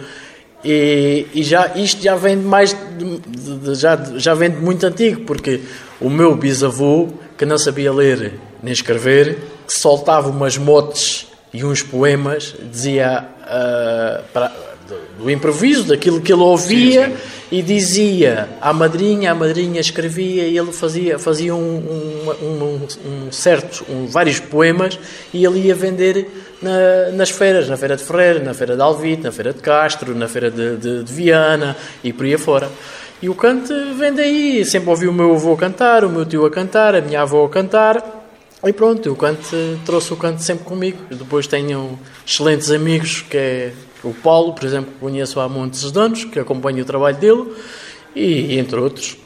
E, 0.64 1.26
e, 1.34 1.42
já, 1.42 1.72
isto 1.76 2.04
já 2.04 2.16
vem 2.16 2.38
de 2.38 2.46
mais 2.46 2.76
de, 2.98 3.18
de, 3.18 3.76
já, 3.76 3.96
já 4.18 4.34
vem 4.34 4.52
de 4.52 4.58
muito 4.58 4.86
antigo, 4.86 5.22
porque 5.22 5.62
o 6.02 6.10
meu 6.10 6.36
bisavô, 6.36 7.08
que 7.38 7.46
não 7.46 7.58
sabia 7.58 7.94
ler 7.94 8.34
nem 8.62 8.74
escrever, 8.74 9.40
soltava 9.68 10.30
umas 10.30 10.58
motes 10.58 11.28
e 11.54 11.64
uns 11.64 11.82
poemas, 11.82 12.56
dizia 12.72 13.26
uh, 13.42 14.24
para, 14.32 14.52
do, 14.88 15.24
do, 15.24 15.32
improviso, 15.32 15.86
daquilo 15.86 16.22
que 16.22 16.32
ele 16.32 16.42
ouvia, 16.42 17.06
sim, 17.06 17.16
sim. 17.16 17.20
e 17.52 17.62
dizia 17.62 18.50
à 18.62 18.72
madrinha, 18.72 19.32
a 19.32 19.36
madrinha 19.36 19.80
escrevia 19.80 20.48
e 20.48 20.58
ele 20.58 20.72
fazia, 20.72 21.18
fazia 21.18 21.56
um, 21.56 21.60
um, 21.60 22.46
um, 22.46 22.88
um 23.06 23.32
certo, 23.32 23.86
vários 24.08 24.40
poemas 24.40 25.00
e 25.34 25.44
ele 25.44 25.68
ia 25.68 25.76
vender 25.76 26.30
na, 26.62 27.12
nas 27.14 27.30
feiras, 27.30 27.68
na 27.68 27.78
Feira 27.78 27.96
de 27.96 28.04
Ferreira, 28.04 28.40
na 28.40 28.54
Feira 28.54 28.76
de 28.76 28.82
Alvite, 28.82 29.24
na 29.24 29.32
Feira 29.32 29.54
de 29.54 29.60
Castro, 29.60 30.14
na 30.14 30.28
Feira 30.28 30.52
de, 30.52 30.78
de, 30.78 31.04
de 31.04 31.14
Viana 31.14 31.76
e 32.04 32.14
por 32.14 32.26
aí 32.26 32.34
afora. 32.34 32.70
E 33.22 33.28
o 33.28 33.36
canto 33.36 33.74
vem 33.98 34.14
daí, 34.14 34.64
sempre 34.64 34.90
ouvi 34.90 35.08
o 35.08 35.14
meu 35.14 35.34
avô 35.34 35.58
cantar, 35.58 36.06
o 36.06 36.10
meu 36.10 36.26
tio 36.26 36.46
a 36.46 36.52
cantar, 36.52 36.96
a 36.96 37.02
minha 37.02 37.22
avó 37.22 37.46
a 37.46 37.50
cantar, 37.50 38.19
e 38.64 38.74
pronto, 38.74 39.10
o 39.12 39.16
canto 39.16 39.56
trouxe 39.86 40.12
o 40.12 40.18
canto 40.18 40.42
sempre 40.42 40.66
comigo. 40.66 40.98
Depois 41.10 41.48
tenho 41.48 41.98
excelentes 42.28 42.70
amigos, 42.72 43.22
que 43.22 43.38
é 43.38 43.74
o 44.04 44.14
Paulo, 44.14 44.54
por 44.54 44.66
exemplo, 44.66 44.92
que 44.92 45.00
conheço 45.00 45.40
há 45.40 45.48
muitos 45.48 45.96
anos, 45.96 46.26
que 46.26 46.40
acompanho 46.40 46.82
o 46.82 46.86
trabalho 46.86 47.18
dele, 47.18 47.54
e, 48.16 48.58
entre 48.58 48.80
outros. 48.80 49.18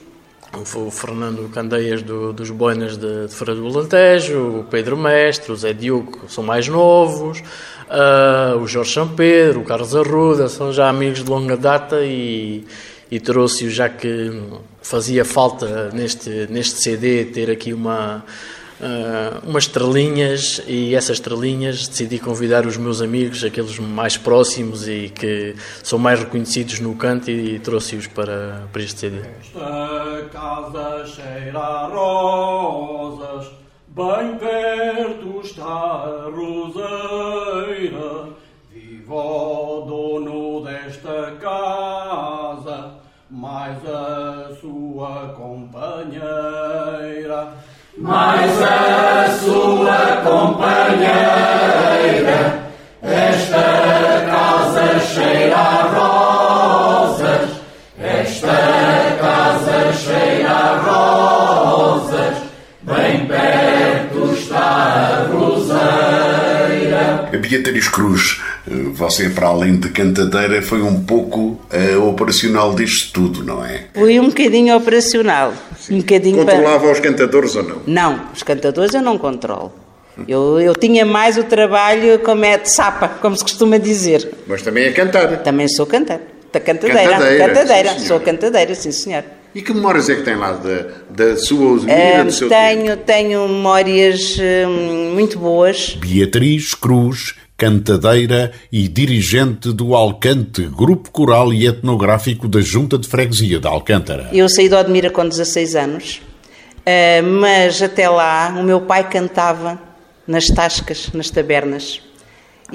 O 0.75 0.91
Fernando 0.91 1.49
Candeias 1.49 2.03
do, 2.03 2.31
dos 2.31 2.51
Boinas 2.51 2.95
de, 2.95 3.27
de 3.27 3.55
do 3.55 3.67
Alentejo, 3.67 4.59
o 4.59 4.63
Pedro 4.65 4.95
Mestre, 4.95 5.51
o 5.51 5.55
Zé 5.55 5.73
Diogo, 5.73 6.11
que 6.11 6.31
são 6.31 6.43
mais 6.43 6.67
novos, 6.67 7.39
uh, 7.39 8.59
o 8.59 8.67
Jorge 8.67 8.93
São 8.93 9.07
Pedro, 9.07 9.61
o 9.61 9.63
Carlos 9.63 9.95
Arruda, 9.95 10.47
são 10.47 10.71
já 10.71 10.87
amigos 10.87 11.23
de 11.23 11.29
longa 11.29 11.57
data 11.57 12.01
e, 12.03 12.65
e 13.09 13.19
trouxe-o 13.19 13.71
já 13.71 13.89
que 13.89 14.43
fazia 14.79 15.25
falta 15.25 15.89
neste, 15.91 16.29
neste 16.51 16.83
CD 16.83 17.25
ter 17.25 17.49
aqui 17.49 17.73
uma 17.73 18.23
uh, 18.79 19.47
umas 19.47 19.65
estrelinhas 19.65 20.61
e 20.67 20.95
essas 20.95 21.17
estrelinhas 21.17 21.87
decidi 21.87 22.19
convidar 22.19 22.65
os 22.65 22.77
meus 22.77 23.01
amigos, 23.01 23.43
aqueles 23.43 23.77
mais 23.79 24.17
próximos 24.17 24.87
e 24.87 25.09
que 25.09 25.55
são 25.83 25.99
mais 25.99 26.19
reconhecidos 26.19 26.79
no 26.79 26.95
canto 26.95 27.29
e, 27.29 27.55
e 27.55 27.59
trouxe-os 27.59 28.07
para, 28.07 28.67
para 28.71 28.81
este 28.81 29.01
CD. 29.01 29.19
Esta 29.19 30.29
casa 30.31 31.05
cheira 31.05 31.59
a 31.59 31.87
rosas, 31.87 33.51
bem 33.87 34.37
perto 34.37 35.41
está 35.43 35.65
a 35.65 36.29
roseira, 36.29 38.29
viva 38.71 39.13
o 39.13 39.81
dono 39.81 40.63
desta 40.63 41.35
casa, 41.39 42.93
mais 43.29 43.77
a 43.85 44.55
sua 44.59 45.33
companheira 45.35 47.53
mas 47.97 48.61
a 48.61 49.27
sua 49.39 50.21
companheira, 50.23 51.13
esta 53.03 54.25
casa 54.29 54.99
cheira 54.99 55.55
a 55.55 55.81
rosas, 55.93 57.49
esta 57.99 58.57
casa 59.19 59.93
cheira 59.93 60.49
a 60.49 60.62
Beatriz 67.53 67.87
Cruz, 67.87 68.41
você, 68.93 69.29
para 69.29 69.47
além 69.47 69.75
de 69.75 69.89
cantadeira, 69.89 70.59
foi 70.63 70.81
um 70.81 71.03
pouco 71.03 71.61
uh, 71.71 72.07
operacional 72.07 72.73
disto 72.73 73.13
tudo, 73.13 73.43
não 73.43 73.63
é? 73.63 73.85
Fui 73.93 74.19
um 74.19 74.29
bocadinho 74.29 74.75
operacional. 74.75 75.53
Um 75.91 75.99
bocadinho 75.99 76.37
Controlava 76.37 76.79
para... 76.79 76.91
os 76.91 76.99
cantadores 76.99 77.55
ou 77.55 77.63
não? 77.63 77.81
Não, 77.85 78.21
os 78.33 78.41
cantadores 78.41 78.95
eu 78.95 79.03
não 79.03 79.19
controlo. 79.19 79.71
Eu, 80.27 80.59
eu 80.59 80.75
tinha 80.75 81.05
mais 81.05 81.37
o 81.37 81.43
trabalho 81.43 82.19
como 82.19 82.43
é 82.43 82.57
de 82.57 82.71
sapa, 82.71 83.07
como 83.07 83.35
se 83.35 83.43
costuma 83.43 83.77
dizer. 83.77 84.29
Mas 84.47 84.63
também 84.63 84.85
é 84.85 84.91
cantar. 84.91 85.27
Também 85.43 85.67
sou 85.67 85.85
cantar. 85.85 86.21
Da 86.51 86.59
cantadeira. 86.59 87.11
Cantadeira, 87.11 87.47
cantadeira. 87.47 87.99
sou 87.99 88.19
cantadeira, 88.19 88.75
sim 88.75 88.91
senhor. 88.91 89.23
E 89.55 89.61
que 89.61 89.71
memórias 89.71 90.09
é 90.09 90.15
que 90.15 90.23
tem 90.23 90.35
lá 90.35 90.53
da, 90.53 90.87
da 91.09 91.37
sua 91.37 91.73
usina, 91.73 92.23
do 92.23 92.31
seu 92.31 92.49
tenho, 92.49 92.91
tempo? 92.91 93.03
Tenho 93.05 93.47
memórias 93.47 94.37
hum, 94.39 95.13
muito 95.13 95.37
boas. 95.37 95.95
Beatriz 95.99 96.73
Cruz 96.73 97.35
cantadeira 97.63 98.51
e 98.69 98.89
dirigente 98.89 99.71
do 99.71 99.95
Alcante, 99.95 100.63
grupo 100.63 101.09
coral 101.11 101.53
e 101.53 101.65
etnográfico 101.65 102.45
da 102.45 102.59
Junta 102.59 102.97
de 102.97 103.07
Freguesia 103.07 103.57
de 103.57 103.65
Alcântara. 103.65 104.27
Eu 104.33 104.49
saí 104.49 104.67
de 104.67 104.75
Odmira 104.75 105.09
com 105.09 105.25
16 105.25 105.73
anos, 105.77 106.21
eh, 106.85 107.21
mas 107.21 107.81
até 107.81 108.09
lá 108.09 108.53
o 108.59 108.63
meu 108.63 108.81
pai 108.81 109.09
cantava 109.09 109.79
nas 110.27 110.47
tascas, 110.47 111.09
nas 111.13 111.29
tabernas. 111.29 112.01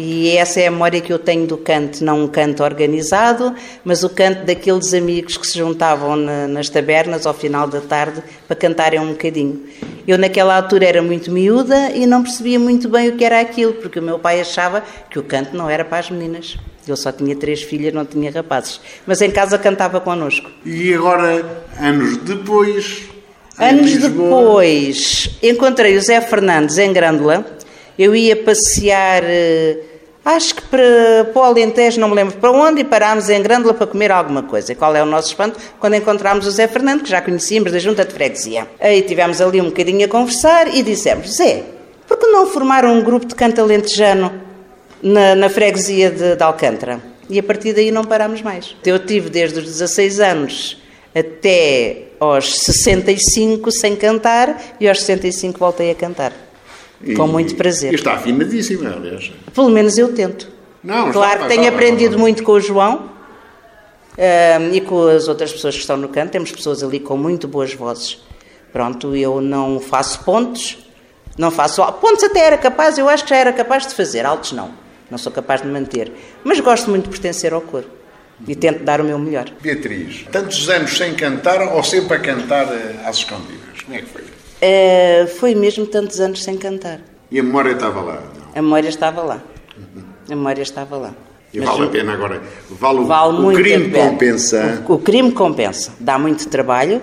E 0.01 0.36
essa 0.36 0.61
é 0.61 0.68
a 0.68 0.70
memória 0.70 1.01
que 1.01 1.12
eu 1.12 1.18
tenho 1.18 1.44
do 1.44 1.57
canto, 1.57 2.05
não 2.05 2.22
um 2.22 2.28
canto 2.28 2.62
organizado, 2.62 3.53
mas 3.84 4.05
o 4.05 4.09
canto 4.09 4.46
daqueles 4.46 4.94
amigos 4.94 5.36
que 5.36 5.44
se 5.44 5.59
juntavam 5.59 6.14
na, 6.14 6.46
nas 6.46 6.68
tabernas 6.68 7.26
ao 7.26 7.34
final 7.34 7.66
da 7.66 7.80
tarde 7.80 8.22
para 8.46 8.55
cantarem 8.55 9.01
um 9.01 9.09
bocadinho. 9.09 9.61
Eu 10.07 10.16
naquela 10.16 10.55
altura 10.55 10.86
era 10.86 11.03
muito 11.03 11.32
miúda 11.32 11.90
e 11.90 12.07
não 12.07 12.22
percebia 12.22 12.61
muito 12.61 12.88
bem 12.88 13.09
o 13.09 13.16
que 13.16 13.24
era 13.24 13.40
aquilo, 13.40 13.72
porque 13.72 13.99
o 13.99 14.03
meu 14.03 14.20
pai 14.20 14.40
achava 14.40 14.84
que 15.11 15.18
o 15.18 15.22
canto 15.24 15.57
não 15.57 15.68
era 15.68 15.84
para 15.84 15.99
as 15.99 16.11
meninas. 16.11 16.57
Eu 16.86 16.96
só 16.96 17.11
tinha 17.11 17.34
três 17.34 17.61
filhas, 17.62 17.92
não 17.92 18.07
tinha 18.07 18.30
rapazes. 18.30 18.80
Mas 19.05 19.20
em 19.20 19.32
casa 19.32 19.59
cantava 19.59 20.01
connosco. 20.01 20.49
E 20.64 20.94
agora, 20.94 21.44
anos 21.80 22.18
depois... 22.18 23.03
Anos 23.59 23.96
depois, 23.96 25.30
encontrei 25.42 25.96
o 25.96 26.01
Zé 26.01 26.20
Fernandes 26.20 26.78
em 26.78 26.92
Grândola, 26.92 27.44
eu 27.99 28.14
ia 28.14 28.36
passear, 28.36 29.24
eh, 29.24 29.78
acho 30.24 30.55
que 30.55 30.62
para, 30.62 31.30
para 31.32 31.42
o 31.42 31.44
Alentejo, 31.44 32.01
não 32.01 32.09
me 32.09 32.14
lembro 32.14 32.36
para 32.36 32.51
onde, 32.53 32.82
e 32.82 32.84
parámos 32.84 33.28
em 33.28 33.42
Grândola 33.42 33.74
para 33.74 33.86
comer 33.86 34.12
alguma 34.12 34.42
coisa. 34.42 34.72
E 34.72 34.74
qual 34.76 34.94
é 34.94 35.03
o 35.03 35.07
nosso 35.07 35.28
espanto? 35.28 35.59
Quando 35.80 35.94
encontramos 35.94 36.46
o 36.46 36.51
Zé 36.51 36.68
Fernando, 36.68 37.03
que 37.03 37.11
já 37.11 37.20
conhecíamos 37.20 37.72
da 37.72 37.78
Junta 37.78 38.05
de 38.05 38.12
Freguesia. 38.12 38.68
Aí 38.78 39.03
tivemos 39.03 39.40
ali 39.40 39.61
um 39.61 39.66
bocadinho 39.66 40.05
a 40.05 40.09
conversar 40.09 40.72
e 40.72 40.82
dissemos: 40.82 41.36
Zé, 41.36 41.64
por 42.07 42.16
que 42.16 42.26
não 42.26 42.46
formaram 42.46 42.94
um 42.94 43.03
grupo 43.03 43.26
de 43.26 43.34
canto 43.34 43.61
alentejano 43.61 44.32
na, 45.03 45.34
na 45.34 45.49
freguesia 45.49 46.11
de, 46.11 46.36
de 46.36 46.42
Alcântara? 46.42 47.01
E 47.28 47.38
a 47.38 47.42
partir 47.42 47.72
daí 47.72 47.90
não 47.90 48.05
parámos 48.05 48.40
mais. 48.40 48.76
Eu 48.86 49.05
tive 49.05 49.28
desde 49.28 49.59
os 49.59 49.64
16 49.64 50.20
anos 50.20 50.82
até 51.14 52.05
aos 52.20 52.59
65 52.61 53.70
sem 53.70 53.96
cantar 53.96 54.76
e 54.80 54.88
aos 54.88 55.01
65 55.01 55.59
voltei 55.59 55.90
a 55.90 55.94
cantar. 55.94 56.47
E, 57.03 57.14
com 57.14 57.26
muito 57.26 57.55
prazer. 57.55 57.92
E 57.92 57.94
está 57.94 58.14
afinadíssima, 58.14 58.90
aliás. 58.90 59.32
Pelo 59.55 59.70
menos 59.70 59.96
eu 59.96 60.12
tento. 60.12 60.49
Não, 60.82 61.12
claro 61.12 61.42
que 61.42 61.49
tenho 61.49 61.68
aprendido 61.68 62.12
não, 62.12 62.20
muito 62.20 62.42
com 62.42 62.53
o 62.53 62.61
João 62.61 63.11
um, 64.18 64.74
e 64.74 64.80
com 64.80 65.07
as 65.09 65.28
outras 65.28 65.53
pessoas 65.53 65.74
que 65.74 65.80
estão 65.80 65.96
no 65.96 66.09
canto. 66.09 66.30
Temos 66.30 66.51
pessoas 66.51 66.82
ali 66.82 67.01
com 67.01 67.16
muito 67.16 67.46
boas 67.46 67.72
vozes. 67.74 68.22
Pronto, 68.72 69.14
eu 69.14 69.40
não 69.40 69.80
faço 69.80 70.24
pontos, 70.24 70.78
não 71.36 71.51
faço. 71.51 71.84
Pontos 71.94 72.22
até 72.24 72.40
era 72.40 72.59
capaz, 72.59 72.99
eu 72.99 73.09
acho 73.09 73.24
que 73.24 73.30
já 73.30 73.36
era 73.36 73.53
capaz 73.53 73.86
de 73.86 73.94
fazer, 73.94 74.26
altos 74.26 74.53
não. 74.53 74.70
Não 75.11 75.16
sou 75.16 75.32
capaz 75.32 75.62
de 75.62 75.68
manter. 75.68 76.12
Mas 76.44 76.61
gosto 76.61 76.90
muito 76.90 77.05
de 77.05 77.11
pertencer 77.11 77.53
ao 77.53 77.61
coro 77.61 77.86
e 78.46 78.55
tento 78.55 78.84
dar 78.84 79.01
o 79.01 79.05
meu 79.05 79.18
melhor. 79.18 79.51
Beatriz, 79.61 80.26
tantos 80.30 80.68
anos 80.68 80.96
sem 80.96 81.14
cantar 81.14 81.61
ou 81.74 81.82
sempre 81.82 82.16
a 82.16 82.20
cantar 82.20 82.66
eh, 82.72 82.96
às 83.05 83.16
escondidas? 83.16 83.82
Como 83.84 83.96
é 83.96 84.03
que 84.03 84.07
foi? 84.07 84.22
Uh, 84.61 85.27
foi 85.39 85.55
mesmo 85.55 85.87
tantos 85.87 86.21
anos 86.21 86.43
sem 86.43 86.57
cantar. 86.57 87.01
E 87.31 87.39
a 87.39 87.43
memória 87.43 87.73
estava 87.73 88.01
lá? 88.01 88.23
A 88.55 88.63
memória 88.63 88.89
estava 88.89 89.23
lá. 89.23 89.43
A 90.27 90.35
memória 90.35 90.63
estava 90.63 90.97
lá. 90.97 91.15
E 91.53 91.61
Mas 91.61 91.69
vale 91.69 91.85
a 91.85 91.87
pena 91.89 92.13
agora. 92.13 92.43
Vale, 92.69 93.05
vale 93.05 93.39
o, 93.39 93.49
o 93.49 93.55
crime 93.55 93.91
compensa. 93.91 94.85
O, 94.87 94.95
o, 94.95 94.99
crime 94.99 95.33
compensa. 95.33 95.93
Dá 95.99 96.19
muito 96.19 96.49
trabalho. 96.49 97.01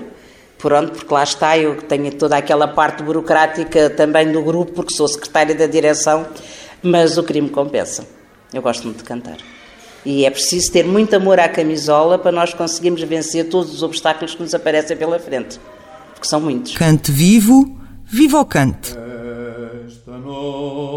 Pronto, 0.57 0.93
porque 0.93 1.13
lá 1.13 1.23
está, 1.23 1.57
eu 1.57 1.81
tenho 1.81 2.11
toda 2.13 2.37
aquela 2.37 2.67
parte 2.67 3.03
burocrática 3.03 3.89
também 3.89 4.31
do 4.31 4.41
grupo, 4.41 4.71
porque 4.71 4.93
sou 4.93 5.07
secretária 5.07 5.53
da 5.53 5.67
direção, 5.67 6.25
mas 6.81 7.17
o 7.17 7.23
crime 7.23 7.49
compensa. 7.49 8.05
Eu 8.53 8.61
gosto 8.61 8.83
muito 8.85 8.99
de 8.99 9.03
cantar. 9.03 9.37
E 10.05 10.25
é 10.25 10.29
preciso 10.29 10.71
ter 10.71 10.85
muito 10.85 11.15
amor 11.15 11.39
à 11.39 11.49
camisola 11.49 12.17
para 12.17 12.31
nós 12.31 12.53
conseguirmos 12.53 13.01
vencer 13.03 13.49
todos 13.49 13.73
os 13.73 13.83
obstáculos 13.83 14.35
que 14.35 14.41
nos 14.41 14.53
aparecem 14.53 14.95
pela 14.95 15.19
frente, 15.19 15.59
porque 16.15 16.27
são 16.27 16.41
muitos. 16.41 16.75
Cante 16.75 17.11
vivo, 17.11 17.77
viva 18.05 18.39
o 18.39 18.45
cante. 18.45 18.95
Esta 19.85 20.17
noite 20.17 20.95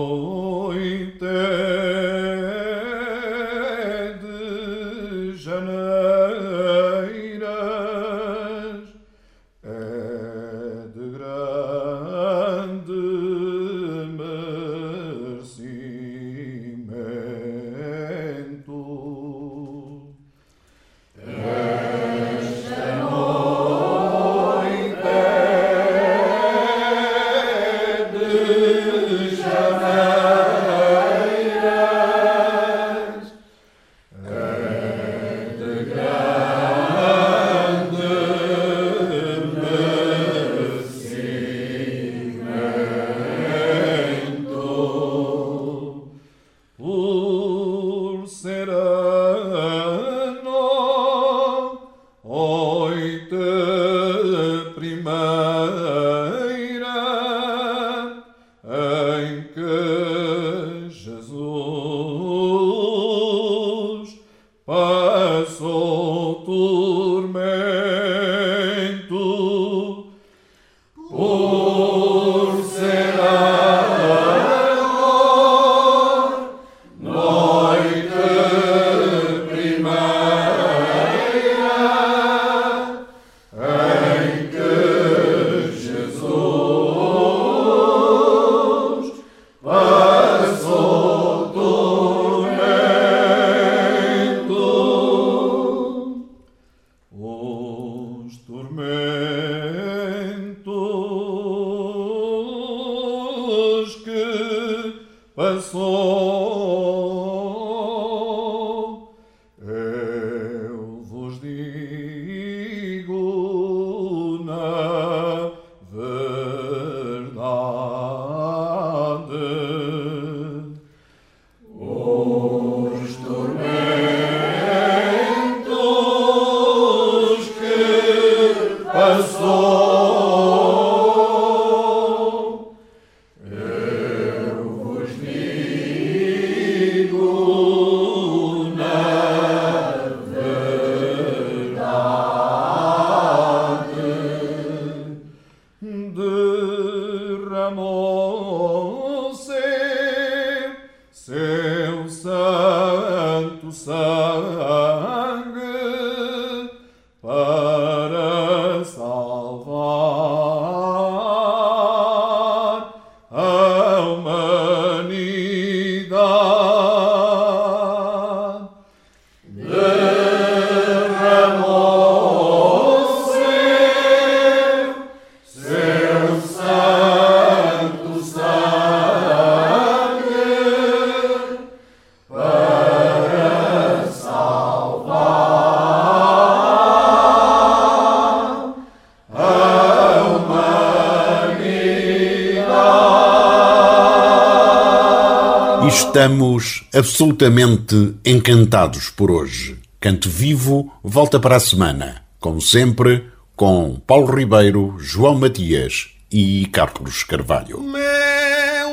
absolutamente 196.99 198.15
encantados 198.25 199.09
por 199.09 199.31
hoje. 199.31 199.79
Canto 200.01 200.29
Vivo 200.29 200.93
volta 201.03 201.41
para 201.41 201.57
a 201.57 201.61
semana, 201.61 202.23
como 202.41 202.61
sempre, 202.61 203.25
com 203.57 204.01
Paulo 204.07 204.35
Ribeiro, 204.35 204.97
João 204.99 205.35
Matias 205.37 206.09
e 206.31 206.67
Carlos 206.73 207.25
Carvalho. 207.25 207.85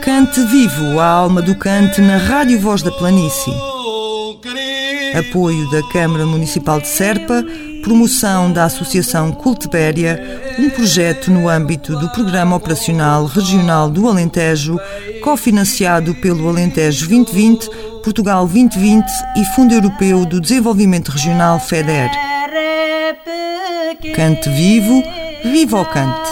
Cante 0.04 0.40
Vivo, 0.46 1.00
a 1.00 1.06
alma 1.06 1.42
do 1.42 1.56
cante 1.56 2.00
na 2.00 2.18
Rádio 2.18 2.60
Voz 2.60 2.82
da 2.82 2.92
Planície. 2.92 3.54
Apoio 5.18 5.70
da 5.72 5.82
Câmara 5.90 6.26
Municipal 6.26 6.80
de 6.80 6.88
Serpa, 6.88 7.44
promoção 7.84 8.52
da 8.52 8.66
Associação 8.66 9.32
Cultibéria, 9.32 10.20
um 10.60 10.70
projeto 10.70 11.32
no 11.32 11.48
âmbito 11.48 11.96
do 11.98 12.10
Programa 12.10 12.56
Operacional 12.56 13.26
Regional 13.26 13.90
do 13.90 14.08
Alentejo, 14.08 14.80
cofinanciado 15.24 16.16
pelo 16.16 16.50
Alentejo 16.50 17.08
2020, 17.08 17.70
Portugal 18.06 18.46
2020 18.46 19.04
e 19.36 19.44
Fundo 19.56 19.74
Europeu 19.74 20.28
do 20.28 20.40
Desenvolvimento 20.40 21.10
Regional 21.10 21.60
FEDER. 21.60 22.12
Cante 24.16 24.48
vivo, 24.52 25.02
viva 25.44 25.82
o 25.82 25.86
cante. 25.86 26.30